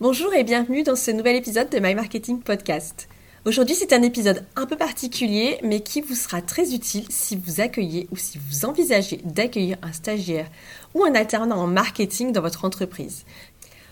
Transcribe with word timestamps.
Bonjour 0.00 0.34
et 0.34 0.42
bienvenue 0.42 0.82
dans 0.82 0.96
ce 0.96 1.12
nouvel 1.12 1.36
épisode 1.36 1.70
de 1.70 1.78
My 1.78 1.94
Marketing 1.94 2.40
Podcast. 2.40 3.08
Aujourd'hui, 3.44 3.76
c'est 3.76 3.92
un 3.92 4.02
épisode 4.02 4.44
un 4.56 4.66
peu 4.66 4.76
particulier, 4.76 5.60
mais 5.62 5.80
qui 5.80 6.00
vous 6.00 6.16
sera 6.16 6.42
très 6.42 6.74
utile 6.74 7.04
si 7.10 7.36
vous 7.36 7.60
accueillez 7.60 8.08
ou 8.10 8.16
si 8.16 8.38
vous 8.38 8.64
envisagez 8.64 9.20
d'accueillir 9.24 9.76
un 9.82 9.92
stagiaire 9.92 10.50
ou 10.94 11.04
un 11.04 11.14
alternant 11.14 11.58
en 11.58 11.68
marketing 11.68 12.32
dans 12.32 12.40
votre 12.40 12.64
entreprise. 12.64 13.24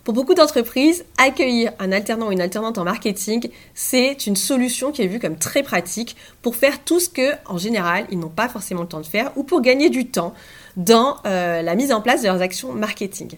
Pour 0.03 0.13
beaucoup 0.13 0.35
d'entreprises, 0.35 1.05
accueillir 1.19 1.71
un 1.79 1.93
alternant 1.93 2.27
ou 2.27 2.33
une 2.33 2.41
alternante 2.41 2.79
en 2.79 2.85
marketing, 2.85 3.49
c'est 3.73 4.27
une 4.27 4.35
solution 4.35 4.91
qui 4.91 5.03
est 5.03 5.07
vue 5.07 5.21
comme 5.21 5.37
très 5.37 5.63
pratique 5.63 6.17
pour 6.43 6.57
faire 6.57 6.83
tout 6.83 6.99
ce 6.99 7.09
que, 7.09 7.31
en 7.47 7.59
général, 7.59 8.09
ils 8.11 8.19
n'ont 8.19 8.29
pas 8.29 8.49
forcément 8.49 8.83
le 8.83 8.89
temps 8.89 9.01
de 9.01 9.07
faire 9.07 9.31
ou 9.37 9.45
pour 9.45 9.61
gagner 9.61 9.89
du 9.89 10.09
temps 10.09 10.35
dans 10.77 11.19
euh, 11.27 11.63
la 11.63 11.77
mise 11.77 11.93
en 11.93 12.01
place 12.01 12.23
de 12.23 12.27
leurs 12.27 12.43
actions 12.43 12.73
marketing. 12.73 13.37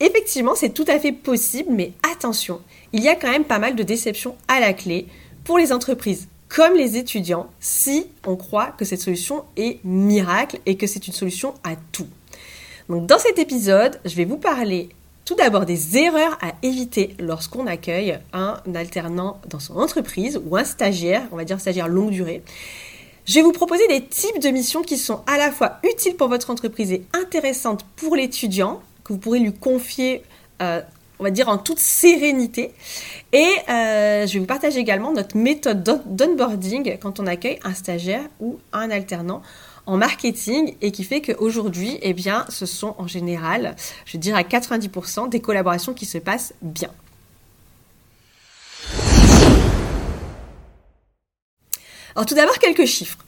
Effectivement, 0.00 0.54
c'est 0.54 0.74
tout 0.74 0.84
à 0.88 0.98
fait 0.98 1.12
possible, 1.12 1.70
mais 1.72 1.92
attention, 2.12 2.60
il 2.92 3.02
y 3.02 3.08
a 3.08 3.14
quand 3.14 3.30
même 3.30 3.44
pas 3.44 3.58
mal 3.58 3.76
de 3.76 3.82
déceptions 3.82 4.36
à 4.48 4.60
la 4.60 4.72
clé 4.72 5.06
pour 5.44 5.58
les 5.58 5.72
entreprises 5.72 6.28
comme 6.48 6.74
les 6.74 6.96
étudiants 6.96 7.48
si 7.58 8.06
on 8.26 8.36
croit 8.36 8.74
que 8.78 8.84
cette 8.84 9.00
solution 9.00 9.44
est 9.56 9.84
miracle 9.84 10.60
et 10.66 10.76
que 10.76 10.86
c'est 10.86 11.06
une 11.06 11.12
solution 11.12 11.54
à 11.64 11.74
tout. 11.90 12.06
Donc 12.88 13.06
dans 13.06 13.18
cet 13.18 13.38
épisode, 13.38 13.98
je 14.04 14.14
vais 14.14 14.24
vous 14.24 14.36
parler 14.36 14.90
tout 15.24 15.34
d'abord 15.34 15.64
des 15.64 15.96
erreurs 15.96 16.38
à 16.42 16.52
éviter 16.62 17.16
lorsqu'on 17.18 17.66
accueille 17.66 18.18
un 18.32 18.60
alternant 18.74 19.40
dans 19.48 19.58
son 19.58 19.76
entreprise 19.78 20.40
ou 20.44 20.56
un 20.56 20.64
stagiaire, 20.64 21.26
on 21.32 21.36
va 21.36 21.44
dire 21.44 21.60
stagiaire 21.60 21.88
longue 21.88 22.10
durée. 22.10 22.42
Je 23.26 23.34
vais 23.34 23.42
vous 23.42 23.52
proposer 23.52 23.88
des 23.88 24.04
types 24.04 24.38
de 24.38 24.50
missions 24.50 24.82
qui 24.82 24.98
sont 24.98 25.22
à 25.26 25.38
la 25.38 25.50
fois 25.50 25.78
utiles 25.82 26.14
pour 26.14 26.28
votre 26.28 26.50
entreprise 26.50 26.92
et 26.92 27.04
intéressantes 27.14 27.84
pour 27.96 28.16
l'étudiant 28.16 28.82
que 29.04 29.12
vous 29.12 29.18
pourrez 29.18 29.38
lui 29.38 29.52
confier, 29.52 30.22
euh, 30.62 30.80
on 31.18 31.24
va 31.24 31.30
dire, 31.30 31.48
en 31.48 31.58
toute 31.58 31.78
sérénité. 31.78 32.72
Et 33.32 33.46
euh, 33.68 34.26
je 34.26 34.32
vais 34.32 34.38
vous 34.40 34.46
partager 34.46 34.80
également 34.80 35.12
notre 35.12 35.36
méthode 35.36 35.82
d'onboarding 36.06 36.98
quand 36.98 37.20
on 37.20 37.26
accueille 37.26 37.60
un 37.62 37.74
stagiaire 37.74 38.24
ou 38.40 38.58
un 38.72 38.90
alternant 38.90 39.42
en 39.86 39.98
marketing 39.98 40.76
et 40.80 40.92
qui 40.92 41.04
fait 41.04 41.20
qu'aujourd'hui, 41.20 41.98
eh 42.00 42.14
bien, 42.14 42.46
ce 42.48 42.64
sont 42.64 42.94
en 42.98 43.06
général, 43.06 43.76
je 44.06 44.16
dirais 44.16 44.40
à 44.40 44.42
90% 44.42 45.28
des 45.28 45.40
collaborations 45.40 45.92
qui 45.92 46.06
se 46.06 46.18
passent 46.18 46.54
bien. 46.62 46.90
Alors 52.16 52.26
tout 52.26 52.34
d'abord, 52.34 52.58
quelques 52.58 52.86
chiffres. 52.86 53.18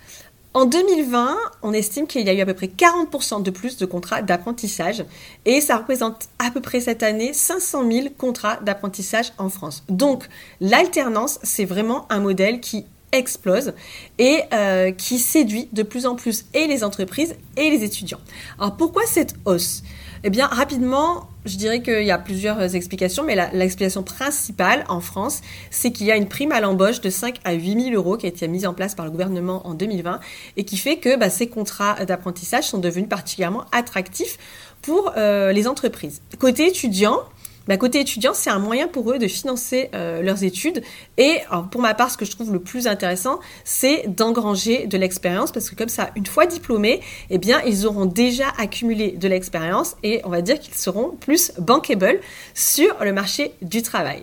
En 0.57 0.65
2020, 0.65 1.37
on 1.61 1.75
estime 1.75 2.07
qu'il 2.07 2.25
y 2.25 2.31
a 2.31 2.33
eu 2.33 2.41
à 2.41 2.47
peu 2.47 2.55
près 2.55 2.69
40% 2.69 3.43
de 3.43 3.51
plus 3.51 3.77
de 3.77 3.85
contrats 3.85 4.23
d'apprentissage 4.23 5.05
et 5.45 5.61
ça 5.61 5.77
représente 5.77 6.29
à 6.39 6.51
peu 6.51 6.63
près 6.63 6.81
cette 6.81 7.03
année 7.03 7.35
500 7.35 7.91
000 7.93 8.07
contrats 8.17 8.57
d'apprentissage 8.63 9.35
en 9.37 9.51
France. 9.51 9.85
Donc 9.91 10.27
l'alternance, 10.63 11.39
c'est 11.43 11.67
vraiment 11.67 12.07
un 12.09 12.21
modèle 12.21 12.61
qui 12.61 12.87
explose 13.13 13.75
et 14.19 14.45
euh, 14.55 14.93
qui 14.93 15.19
séduit 15.19 15.69
de 15.75 15.83
plus 15.83 16.07
en 16.07 16.15
plus 16.15 16.47
et 16.55 16.67
les 16.67 16.85
entreprises 16.85 17.35
et 17.59 17.69
les 17.69 17.85
étudiants. 17.85 18.21
Alors 18.59 18.79
pourquoi 18.79 19.03
cette 19.05 19.35
hausse? 19.45 19.83
Eh 20.25 20.31
bien, 20.31 20.47
rapidement, 20.47 21.29
je 21.47 21.57
dirais 21.57 21.81
qu'il 21.81 22.05
y 22.05 22.11
a 22.11 22.19
plusieurs 22.19 22.75
explications, 22.75 23.25
mais 23.25 23.37
l'explication 23.53 24.03
principale 24.03 24.85
en 24.89 25.01
France, 25.01 25.41
c'est 25.71 25.93
qu'il 25.93 26.07
y 26.07 26.13
a 26.13 26.17
une 26.17 26.29
prime 26.29 26.53
à 26.53 26.61
l'embauche 26.61 27.01
de 27.01 27.11
5 27.11 27.37
à 27.45 27.53
8 27.53 27.91
000 27.91 27.95
euros 27.95 28.17
qui 28.17 28.27
a 28.27 28.29
été 28.29 28.49
mise 28.49 28.67
en 28.67 28.75
place 28.75 28.95
par 28.95 29.07
le 29.07 29.13
gouvernement 29.13 29.67
en 29.67 29.75
2020 29.75 30.21
et 30.57 30.65
qui 30.65 30.77
fait 30.77 30.97
que 30.97 31.17
bah, 31.17 31.31
ces 31.31 31.49
contrats 31.49 32.05
d'apprentissage 32.05 32.65
sont 32.65 32.79
devenus 32.79 33.09
particulièrement 33.09 33.65
attractifs 33.73 34.39
pour 34.83 35.13
euh, 35.17 35.53
les 35.53 35.67
entreprises. 35.67 36.23
Côté 36.39 36.67
étudiant, 36.67 37.21
bah, 37.67 37.77
côté 37.77 38.01
étudiant, 38.01 38.33
c'est 38.35 38.51
un 38.51 38.59
moyen 38.59 38.89
pour 38.89 39.11
eux 39.11 39.19
de 39.19 39.27
financer 39.27 39.91
euh, 39.95 40.23
leurs 40.23 40.45
études. 40.45 40.83
Et 41.17 41.41
pour 41.71 41.81
ma 41.81 41.95
part, 41.95 42.11
ce 42.11 42.17
que 42.17 42.25
je 42.25 42.31
trouve 42.31 42.53
le 42.53 42.61
plus 42.61 42.87
intéressant, 42.87 43.41
c'est 43.65 44.05
d'engranger 44.09 44.87
de 44.87 44.99
l'expérience 44.99 45.53
parce 45.53 45.71
que 45.71 45.75
comme 45.75 45.89
ça, 45.89 46.11
une 46.17 46.27
fois 46.27 46.47
diplômés, 46.47 47.01
eh 47.31 47.39
bien, 47.39 47.61
ils 47.67 47.87
auront 47.87 48.07
déjà 48.07 48.47
accumulé 48.59 49.13
de 49.13 49.29
l'expérience 49.29 49.97
et 50.03 50.21
on 50.25 50.29
va 50.29 50.43
dire 50.43 50.59
qu'ils 50.59 50.75
seront 50.75 51.11
plus 51.21 51.53
bankable 51.59 52.21
sur 52.55 52.97
le 53.03 53.13
marché 53.13 53.53
du 53.63 53.83
travail. 53.83 54.23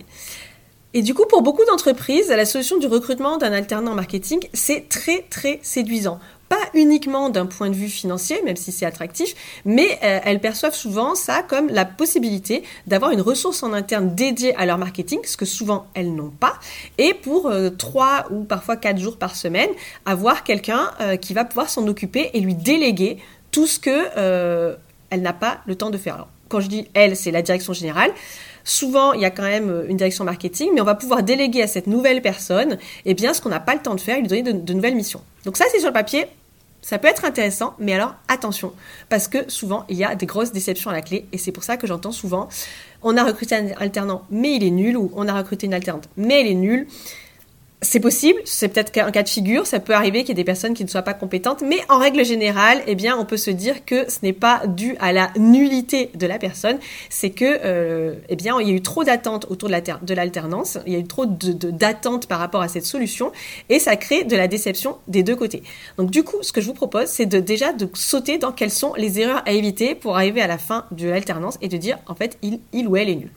Et 0.96 1.02
du 1.02 1.16
coup, 1.16 1.26
pour 1.28 1.42
beaucoup 1.42 1.66
d'entreprises, 1.66 2.30
la 2.30 2.46
solution 2.46 2.78
du 2.78 2.86
recrutement 2.86 3.38
d'un 3.38 3.52
alternant 3.52 3.96
marketing, 3.96 4.40
c'est 4.54 4.88
très 4.90 5.26
très 5.30 5.60
séduisant 5.64 6.20
pas 6.50 6.60
uniquement 6.74 7.30
d'un 7.30 7.46
point 7.46 7.70
de 7.70 7.76
vue 7.76 7.90
financier, 7.90 8.42
même 8.44 8.56
si 8.56 8.72
c'est 8.72 8.86
attractif, 8.86 9.36
mais 9.66 10.00
euh, 10.04 10.20
elles 10.24 10.40
perçoivent 10.40 10.76
souvent 10.76 11.16
ça 11.16 11.44
comme 11.44 11.70
la 11.70 11.86
possibilité 11.86 12.64
d'avoir 12.88 13.12
une 13.12 13.22
ressource 13.22 13.64
en 13.64 13.74
interne 13.74 14.14
dédiée 14.14 14.56
à 14.56 14.66
leur 14.66 14.78
marketing, 14.78 15.20
ce 15.26 15.38
que 15.38 15.46
souvent 15.46 15.88
elles 15.94 16.14
n'ont 16.14 16.32
pas, 16.32 16.60
et 16.98 17.14
pour 17.14 17.48
euh, 17.48 17.70
trois 17.70 18.26
ou 18.32 18.44
parfois 18.44 18.78
quatre 18.78 19.00
jours 19.00 19.18
par 19.18 19.36
semaine, 19.36 19.70
avoir 20.06 20.44
quelqu'un 20.44 20.92
euh, 21.02 21.16
qui 21.16 21.34
va 21.34 21.46
pouvoir 21.46 21.70
s'en 21.70 21.88
occuper 21.88 22.32
et 22.34 22.40
lui 22.40 22.56
déléguer 22.56 23.18
tout 23.52 23.68
ce 23.68 23.80
que 23.80 24.78
elle 25.10 25.22
n'a 25.22 25.34
pas 25.34 25.60
le 25.68 25.76
temps 25.76 25.92
de 25.92 25.98
faire. 25.98 26.16
Alors, 26.16 26.30
quand 26.50 26.60
je 26.60 26.68
dis 26.68 26.88
elle, 26.96 27.16
c'est 27.16 27.30
la 27.30 27.44
direction 27.44 27.74
générale. 27.74 28.12
Souvent, 28.64 29.14
il 29.14 29.22
y 29.22 29.26
a 29.26 29.32
quand 29.32 29.44
même 29.44 29.84
une 29.88 29.98
direction 29.98 30.24
marketing, 30.24 30.70
mais 30.74 30.82
on 30.82 30.86
va 30.86 30.96
pouvoir 30.96 31.24
déléguer 31.24 31.62
à 31.62 31.68
cette 31.68 31.88
nouvelle 31.88 32.22
personne, 32.22 32.78
eh 33.06 33.14
bien, 33.14 33.34
ce 33.34 33.42
qu'on 33.42 33.50
n'a 33.50 33.60
pas 33.60 33.76
le 33.76 33.82
temps 33.82 33.96
de 33.96 34.02
faire, 34.02 34.20
lui 34.20 34.28
donner 34.28 34.54
de 34.54 34.74
nouvelles 34.74 34.96
missions. 34.96 35.22
Donc 35.46 35.58
ça, 35.58 35.66
c'est 35.72 35.80
sur 35.80 35.90
le 35.90 35.94
papier 35.94 36.28
ça 36.86 37.00
peut 37.00 37.08
être 37.08 37.24
intéressant, 37.24 37.76
mais 37.80 37.94
alors 37.94 38.14
attention, 38.28 38.74
parce 39.08 39.30
que 39.30 39.50
souvent 39.50 39.86
il 39.88 39.96
y 39.96 40.04
a 40.04 40.16
des 40.16 40.26
grosses 40.26 40.52
déceptions 40.52 40.90
à 40.90 40.94
la 40.94 41.02
clé, 41.02 41.26
et 41.32 41.38
c'est 41.38 41.54
pour 41.54 41.64
ça 41.64 41.78
que 41.78 41.88
j'entends 41.88 42.12
souvent 42.12 42.50
on 43.04 43.18
a 43.18 43.24
recruté 43.24 43.56
un 43.56 43.68
alternant, 43.80 44.24
mais 44.30 44.56
il 44.56 44.64
est 44.64 44.72
nul, 44.72 44.98
ou 44.98 45.12
on 45.16 45.28
a 45.28 45.34
recruté 45.34 45.66
une 45.66 45.74
alternante, 45.74 46.10
mais 46.18 46.42
elle 46.42 46.48
est 46.48 46.56
nulle. 46.56 46.88
C'est 47.84 48.00
possible, 48.00 48.40
c'est 48.46 48.70
peut-être 48.70 48.98
un 48.98 49.12
cas 49.12 49.24
de 49.24 49.30
figure, 49.30 49.68
ça 49.68 49.82
peut 49.82 49.94
arriver 49.94 50.22
qu'il 50.22 50.30
y 50.30 50.32
ait 50.32 50.36
des 50.36 50.46
personnes 50.46 50.74
qui 50.74 50.86
ne 50.86 50.90
soient 50.90 51.02
pas 51.02 51.14
compétentes, 51.14 51.62
mais 51.68 51.80
en 51.90 51.98
règle 52.00 52.24
générale, 52.24 52.82
eh 52.88 52.96
bien, 52.96 53.18
on 53.18 53.26
peut 53.26 53.36
se 53.36 53.52
dire 53.52 53.84
que 53.84 54.10
ce 54.10 54.20
n'est 54.24 54.32
pas 54.32 54.62
dû 54.68 54.96
à 55.02 55.12
la 55.12 55.32
nullité 55.38 56.10
de 56.16 56.26
la 56.26 56.40
personne, 56.40 56.78
c'est 57.10 57.32
que, 57.32 57.60
euh, 57.66 58.16
eh 58.30 58.38
bien, 58.38 58.56
il 58.62 58.70
y 58.70 58.72
a 58.72 58.74
eu 58.74 58.82
trop 58.82 59.04
d'attentes 59.04 59.48
autour 59.50 59.68
de 59.68 60.14
l'alternance, 60.14 60.78
il 60.88 60.94
y 60.94 60.96
a 60.96 61.00
eu 61.00 61.04
trop 61.04 61.26
d'attentes 61.26 62.28
par 62.28 62.40
rapport 62.40 62.62
à 62.62 62.70
cette 62.70 62.86
solution, 62.86 63.34
et 63.68 63.80
ça 63.80 63.98
crée 63.98 64.24
de 64.24 64.38
la 64.38 64.48
déception 64.48 64.98
des 65.10 65.22
deux 65.22 65.36
côtés. 65.36 65.62
Donc, 65.98 66.10
du 66.10 66.24
coup, 66.24 66.38
ce 66.42 66.54
que 66.54 66.62
je 66.62 66.68
vous 66.68 66.74
propose, 66.74 67.08
c'est 67.08 67.26
de 67.26 67.42
déjà 67.42 67.74
de 67.74 67.90
sauter 67.96 68.38
dans 68.38 68.54
quelles 68.54 68.72
sont 68.72 68.94
les 68.96 69.20
erreurs 69.20 69.44
à 69.46 69.52
éviter 69.52 69.94
pour 69.94 70.16
arriver 70.16 70.42
à 70.42 70.48
la 70.48 70.58
fin 70.58 70.86
de 70.92 71.10
l'alternance 71.10 71.58
et 71.62 71.68
de 71.68 71.76
dire, 71.76 72.00
en 72.08 72.16
fait, 72.16 72.38
il, 72.42 72.62
il 72.72 72.88
ou 72.88 72.96
elle 72.96 73.10
est 73.10 73.16
nul. 73.16 73.32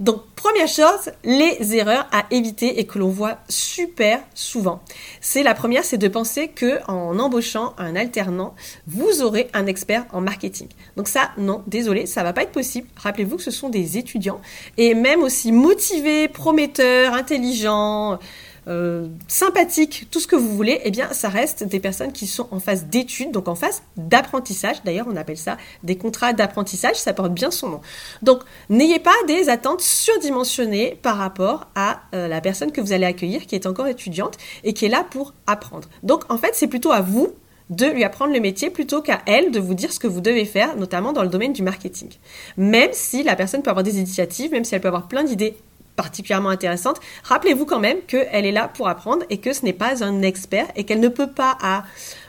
Donc, 0.00 0.22
première 0.34 0.68
chose, 0.68 1.12
les 1.22 1.76
erreurs 1.76 2.08
à 2.12 2.24
éviter 2.30 2.80
et 2.80 2.86
que 2.86 2.98
l'on 2.98 3.10
voit 3.10 3.38
super 3.48 4.20
souvent. 4.34 4.82
C'est 5.20 5.42
la 5.42 5.54
première, 5.54 5.84
c'est 5.84 5.98
de 5.98 6.08
penser 6.08 6.48
que 6.48 6.80
en 6.88 7.18
embauchant 7.18 7.74
un 7.78 7.94
alternant, 7.94 8.54
vous 8.86 9.22
aurez 9.22 9.48
un 9.54 9.66
expert 9.66 10.04
en 10.12 10.20
marketing. 10.20 10.68
Donc 10.96 11.08
ça, 11.08 11.30
non, 11.38 11.62
désolé, 11.66 12.06
ça 12.06 12.22
va 12.22 12.32
pas 12.32 12.42
être 12.42 12.52
possible. 12.52 12.88
Rappelez-vous 12.96 13.36
que 13.36 13.42
ce 13.42 13.50
sont 13.50 13.68
des 13.68 13.98
étudiants 13.98 14.40
et 14.76 14.94
même 14.94 15.22
aussi 15.22 15.52
motivés, 15.52 16.28
prometteurs, 16.28 17.14
intelligents, 17.14 18.18
euh, 18.68 19.08
sympathiques, 19.28 20.06
tout 20.10 20.20
ce 20.20 20.26
que 20.26 20.36
vous 20.36 20.54
voulez, 20.54 20.80
eh 20.84 20.90
bien, 20.90 21.12
ça 21.12 21.28
reste 21.28 21.64
des 21.64 21.80
personnes 21.80 22.12
qui 22.12 22.26
sont 22.26 22.48
en 22.50 22.60
phase 22.60 22.86
d'études, 22.86 23.32
donc 23.32 23.48
en 23.48 23.54
phase 23.54 23.82
d'apprentissage. 23.96 24.82
D'ailleurs, 24.84 25.06
on 25.10 25.16
appelle 25.16 25.36
ça 25.36 25.56
des 25.82 25.96
contrats 25.96 26.32
d'apprentissage, 26.32 26.96
ça 26.96 27.12
porte 27.12 27.32
bien 27.32 27.50
son 27.50 27.68
nom. 27.70 27.80
Donc, 28.22 28.42
n'ayez 28.70 28.98
pas 28.98 29.10
des 29.26 29.48
attentes 29.48 29.80
surdimensionnées 29.80 30.98
par 31.02 31.16
rapport 31.16 31.66
à 31.74 32.00
euh, 32.14 32.28
la 32.28 32.40
personne 32.40 32.72
que 32.72 32.80
vous 32.80 32.92
allez 32.92 33.06
accueillir, 33.06 33.46
qui 33.46 33.54
est 33.54 33.66
encore 33.66 33.88
étudiante 33.88 34.36
et 34.64 34.72
qui 34.74 34.86
est 34.86 34.90
là 34.90 35.04
pour 35.10 35.34
apprendre. 35.46 35.88
Donc, 36.02 36.30
en 36.30 36.38
fait, 36.38 36.52
c'est 36.54 36.68
plutôt 36.68 36.92
à 36.92 37.00
vous 37.00 37.34
de 37.70 37.86
lui 37.86 38.04
apprendre 38.04 38.32
le 38.32 38.40
métier 38.40 38.70
plutôt 38.70 39.02
qu'à 39.02 39.22
elle 39.26 39.50
de 39.50 39.58
vous 39.58 39.74
dire 39.74 39.92
ce 39.92 39.98
que 39.98 40.06
vous 40.06 40.20
devez 40.20 40.44
faire, 40.44 40.76
notamment 40.76 41.12
dans 41.12 41.22
le 41.22 41.28
domaine 41.28 41.52
du 41.52 41.62
marketing. 41.62 42.10
Même 42.56 42.90
si 42.92 43.22
la 43.22 43.34
personne 43.34 43.62
peut 43.62 43.70
avoir 43.70 43.82
des 43.82 43.98
initiatives, 43.98 44.52
même 44.52 44.64
si 44.64 44.74
elle 44.74 44.80
peut 44.80 44.88
avoir 44.88 45.08
plein 45.08 45.24
d'idées 45.24 45.56
particulièrement 45.96 46.48
intéressante, 46.48 47.00
rappelez-vous 47.24 47.66
quand 47.66 47.80
même 47.80 47.98
qu'elle 48.06 48.46
est 48.46 48.52
là 48.52 48.68
pour 48.68 48.88
apprendre 48.88 49.24
et 49.30 49.38
que 49.38 49.52
ce 49.52 49.64
n'est 49.64 49.72
pas 49.72 50.04
un 50.04 50.22
expert 50.22 50.66
et 50.76 50.84
qu'elle 50.84 51.00
ne 51.00 51.08
peut 51.08 51.30
pas 51.30 51.56
à 51.60 51.84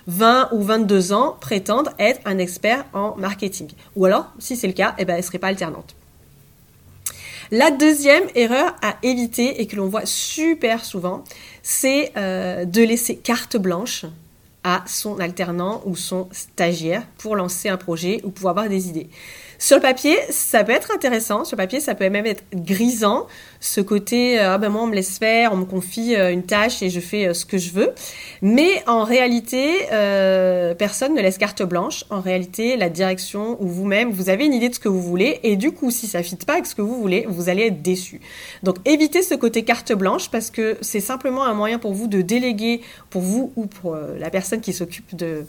20 0.07 0.49
ou 0.51 0.61
22 0.61 1.13
ans 1.13 1.37
prétendre 1.39 1.91
être 1.99 2.21
un 2.25 2.37
expert 2.37 2.85
en 2.93 3.15
marketing. 3.15 3.69
Ou 3.95 4.05
alors, 4.05 4.31
si 4.39 4.55
c'est 4.55 4.67
le 4.67 4.73
cas, 4.73 4.95
eh 4.97 5.05
ben, 5.05 5.13
elle 5.13 5.21
ne 5.21 5.25
serait 5.25 5.39
pas 5.39 5.47
alternante. 5.47 5.95
La 7.51 7.71
deuxième 7.71 8.23
erreur 8.35 8.75
à 8.81 8.95
éviter 9.03 9.61
et 9.61 9.67
que 9.67 9.75
l'on 9.75 9.87
voit 9.87 10.05
super 10.05 10.83
souvent, 10.83 11.23
c'est 11.61 12.11
euh, 12.17 12.65
de 12.65 12.81
laisser 12.81 13.17
carte 13.17 13.57
blanche 13.57 14.05
à 14.63 14.83
son 14.87 15.19
alternant 15.19 15.81
ou 15.85 15.95
son 15.95 16.29
stagiaire 16.31 17.05
pour 17.17 17.35
lancer 17.35 17.69
un 17.69 17.77
projet 17.77 18.21
ou 18.23 18.31
pour 18.31 18.49
avoir 18.49 18.69
des 18.69 18.87
idées. 18.87 19.09
Sur 19.63 19.77
le 19.77 19.81
papier, 19.81 20.17
ça 20.29 20.65
peut 20.65 20.73
être 20.73 20.91
intéressant. 20.93 21.45
Sur 21.45 21.55
le 21.55 21.63
papier, 21.63 21.79
ça 21.79 21.95
peut 21.95 22.09
même 22.09 22.25
être 22.25 22.43
grisant. 22.53 23.27
Ce 23.61 23.79
côté, 23.79 24.37
euh, 24.37 24.55
ah 24.55 24.57
ben 24.57 24.67
moi, 24.67 24.81
on 24.81 24.87
me 24.87 24.93
laisse 24.93 25.17
faire, 25.17 25.53
on 25.53 25.55
me 25.55 25.63
confie 25.63 26.17
euh, 26.17 26.33
une 26.33 26.43
tâche 26.43 26.81
et 26.81 26.89
je 26.89 26.99
fais 26.99 27.27
euh, 27.27 27.33
ce 27.33 27.45
que 27.45 27.57
je 27.57 27.71
veux. 27.71 27.93
Mais 28.41 28.83
en 28.87 29.05
réalité, 29.05 29.87
personne 30.77 31.13
ne 31.13 31.21
laisse 31.21 31.37
carte 31.37 31.63
blanche. 31.63 32.03
En 32.09 32.19
réalité, 32.19 32.75
la 32.75 32.89
direction 32.89 33.55
ou 33.61 33.69
vous-même, 33.69 34.11
vous 34.11 34.27
avez 34.27 34.45
une 34.45 34.53
idée 34.53 34.67
de 34.67 34.75
ce 34.75 34.81
que 34.81 34.89
vous 34.89 35.01
voulez. 35.01 35.39
Et 35.43 35.55
du 35.55 35.71
coup, 35.71 35.91
si 35.91 36.07
ça 36.07 36.17
ne 36.17 36.23
fit 36.23 36.35
pas 36.35 36.55
avec 36.55 36.65
ce 36.65 36.75
que 36.75 36.81
vous 36.81 36.99
voulez, 36.99 37.25
vous 37.29 37.47
allez 37.47 37.67
être 37.67 37.81
déçu. 37.81 38.19
Donc, 38.63 38.75
évitez 38.83 39.21
ce 39.21 39.33
côté 39.33 39.63
carte 39.63 39.93
blanche 39.93 40.29
parce 40.29 40.51
que 40.51 40.77
c'est 40.81 40.99
simplement 40.99 41.45
un 41.45 41.53
moyen 41.53 41.79
pour 41.79 41.93
vous 41.93 42.07
de 42.07 42.21
déléguer, 42.21 42.81
pour 43.09 43.21
vous 43.21 43.53
ou 43.55 43.67
pour 43.67 43.95
la 43.95 44.29
personne 44.29 44.59
qui 44.59 44.73
s'occupe 44.73 45.15
de 45.15 45.45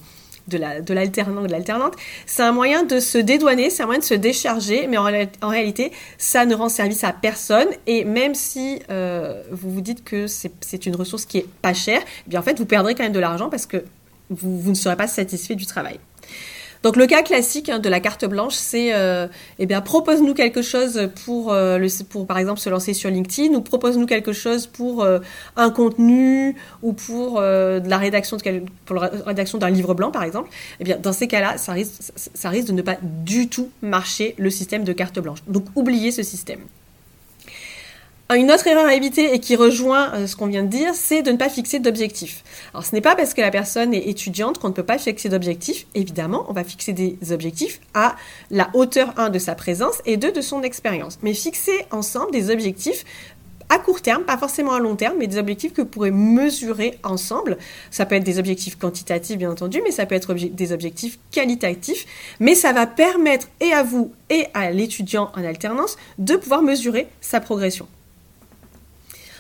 de 0.49 0.95
l'alternant 0.95 1.43
ou 1.43 1.47
de 1.47 1.53
l'alternante, 1.53 1.95
c'est 2.27 2.43
un 2.43 2.53
moyen 2.53 2.85
de 2.85 3.01
se 3.01 3.19
dédouaner, 3.19 3.71
c'est 3.71 3.83
un 3.83 3.87
moyen 3.87 4.01
de 4.01 4.05
se 4.05 4.15
décharger, 4.15 4.87
mais 4.87 4.99
en, 4.99 5.49
réalité, 5.49 5.93
ça 6.19 6.47
ne 6.47 6.55
rend 6.55 6.69
service 6.69 7.05
à 7.05 7.13
personne. 7.13 7.69
Et 7.87 8.05
même 8.05 8.35
si 8.35 8.81
euh, 8.91 9.43
vous 9.51 9.71
vous 9.71 9.81
dites 9.81 10.05
que 10.05 10.27
c'est 10.27 10.87
une 10.87 10.97
ressource 10.97 11.25
qui 11.25 11.39
est 11.39 11.47
pas 11.63 11.75
chère, 11.75 12.03
eh 12.27 12.31
bien 12.31 12.41
en 12.41 12.43
fait, 12.43 12.59
vous 12.59 12.67
perdrez 12.67 12.95
quand 12.95 13.05
même 13.05 13.13
de 13.13 13.21
l'argent 13.21 13.49
parce 13.49 13.67
que 13.67 13.85
vous 14.31 14.71
ne 14.71 14.75
serez 14.75 14.97
pas 14.97 15.07
satisfait 15.07 15.55
du 15.55 15.67
travail. 15.67 15.99
Donc 16.85 16.97
le 16.97 17.07
cas 17.07 17.23
classique 17.23 17.71
hein, 17.71 17.79
de 17.79 17.89
la 17.89 17.99
carte 17.99 18.27
blanche, 18.27 18.53
c'est 18.53 18.95
euh, 18.95 19.27
eh 19.59 19.65
bien 19.65 19.81
propose-nous 19.81 20.35
quelque 20.35 20.61
chose 20.61 21.09
pour 21.25 21.51
euh, 21.51 21.79
pour 22.11 22.27
par 22.27 22.37
exemple 22.37 22.61
se 22.61 22.69
lancer 22.69 22.93
sur 22.93 23.09
LinkedIn 23.09 23.55
ou 23.55 23.63
propose-nous 23.63 24.05
quelque 24.05 24.35
chose 24.35 24.67
pour 24.67 25.03
euh, 25.03 25.19
un 25.57 25.71
contenu 25.71 26.57
ou 26.83 26.93
pour 26.93 27.41
de 27.41 27.89
la 27.89 27.97
rédaction 27.97 28.37
de 28.37 28.63
pour 28.85 28.97
la 28.97 29.11
rédaction 29.25 29.57
d'un 29.57 29.71
livre 29.71 29.95
blanc 29.95 30.11
par 30.11 30.25
exemple. 30.25 30.51
Eh 30.79 30.85
bien 30.85 30.99
dans 31.03 31.15
ces 31.15 31.27
cas-là, 31.27 31.57
ça 31.57 31.73
risque 31.73 32.13
ça 32.35 32.51
risque 32.51 32.69
de 32.69 32.73
ne 32.73 32.83
pas 32.83 32.99
du 33.03 33.49
tout 33.49 33.71
marcher 33.81 34.35
le 34.37 34.51
système 34.51 34.85
de 34.85 34.93
carte 34.93 35.19
blanche. 35.19 35.39
Donc 35.49 35.65
oubliez 35.75 36.11
ce 36.11 36.23
système. 36.23 36.61
Une 38.33 38.51
autre 38.51 38.67
erreur 38.67 38.87
à 38.87 38.95
éviter 38.95 39.35
et 39.35 39.39
qui 39.39 39.55
rejoint 39.55 40.15
euh, 40.15 40.27
ce 40.27 40.35
qu'on 40.35 40.47
vient 40.47 40.63
de 40.63 40.69
dire, 40.69 40.95
c'est 40.95 41.21
de 41.21 41.31
ne 41.31 41.37
pas 41.37 41.51
fixer 41.51 41.79
d'objectifs. 41.79 42.43
Alors 42.73 42.85
ce 42.85 42.95
n'est 42.95 43.03
pas 43.03 43.15
parce 43.15 43.35
que 43.35 43.43
la 43.43 43.51
personne 43.51 43.93
est 43.93 44.09
étudiante 44.09 44.59
qu'on 44.59 44.69
ne 44.69 44.73
peut 44.73 44.83
pas 44.83 44.97
fixer 44.97 45.29
d'objectifs. 45.29 45.87
Évidemment, 45.95 46.47
on 46.49 46.55
va 46.55 46.65
fixer 46.65 46.95
des 46.95 47.19
objectifs 47.33 47.81
à 47.93 48.17
la 48.51 48.71
hauteur 48.73 49.13
1 49.19 49.29
de 49.29 49.39
sa 49.39 49.55
présence 49.55 50.01
et 50.07 50.17
2 50.17 50.33
de 50.33 50.41
son 50.41 50.63
expérience. 50.63 51.19
Mais 51.23 51.35
fixer 51.35 51.85
ensemble 51.91 52.33
des 52.33 52.51
objectifs 52.51 53.05
à 53.69 53.79
court 53.79 54.01
terme, 54.01 54.25
pas 54.25 54.39
forcément 54.39 54.73
à 54.73 54.81
long 54.81 54.97
terme, 54.97 55.17
mais 55.19 55.27
des 55.27 55.39
objectifs 55.39 55.75
que 55.75 55.83
vous 55.83 55.89
pourrez 55.89 56.11
mesurer 56.11 56.99
ensemble. 57.03 57.59
Ça 57.91 58.07
peut 58.07 58.15
être 58.15 58.25
des 58.25 58.39
objectifs 58.39 58.79
quantitatifs, 58.79 59.37
bien 59.37 59.51
entendu, 59.51 59.83
mais 59.85 59.91
ça 59.91 60.07
peut 60.07 60.15
être 60.15 60.33
des 60.33 60.73
objectifs 60.73 61.19
qualitatifs. 61.31 62.07
Mais 62.41 62.55
ça 62.55 62.73
va 62.73 62.87
permettre 62.87 63.49
et 63.61 63.73
à 63.73 63.83
vous 63.83 64.13
et 64.31 64.47
à 64.55 64.71
l'étudiant 64.71 65.31
en 65.37 65.45
alternance 65.45 65.99
de 66.19 66.37
pouvoir 66.37 66.63
mesurer 66.63 67.07
sa 67.21 67.41
progression. 67.41 67.87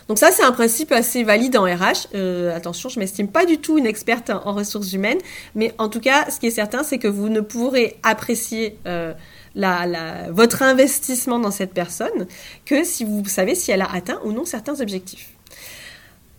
Donc 0.08 0.18
ça, 0.18 0.30
c'est 0.30 0.42
un 0.42 0.52
principe 0.52 0.92
assez 0.92 1.24
valide 1.24 1.56
en 1.56 1.64
RH. 1.64 2.08
Euh, 2.14 2.54
attention, 2.54 2.88
je 2.88 2.98
m'estime 2.98 3.28
pas 3.28 3.46
du 3.46 3.58
tout 3.58 3.78
une 3.78 3.86
experte 3.86 4.30
en, 4.30 4.52
ressources 4.52 4.92
humaines, 4.92 5.18
mais 5.54 5.72
en 5.78 5.88
tout 5.88 6.00
cas, 6.00 6.30
ce 6.30 6.38
qui 6.38 6.46
est 6.46 6.50
certain, 6.50 6.82
c'est 6.82 6.98
que 6.98 7.08
vous 7.08 7.28
ne 7.28 7.40
pourrez 7.40 7.96
apprécier 8.02 8.78
euh, 8.86 9.14
votre 10.30 10.62
investissement 10.62 11.38
dans 11.38 11.50
cette 11.50 11.72
personne 11.72 12.26
que 12.66 12.84
si 12.84 13.04
vous 13.04 13.24
savez 13.26 13.54
si 13.54 13.70
elle 13.70 13.82
a 13.82 13.90
atteint 13.92 14.20
ou 14.24 14.32
non 14.32 14.44
certains 14.44 14.80
objectifs. 14.80 15.34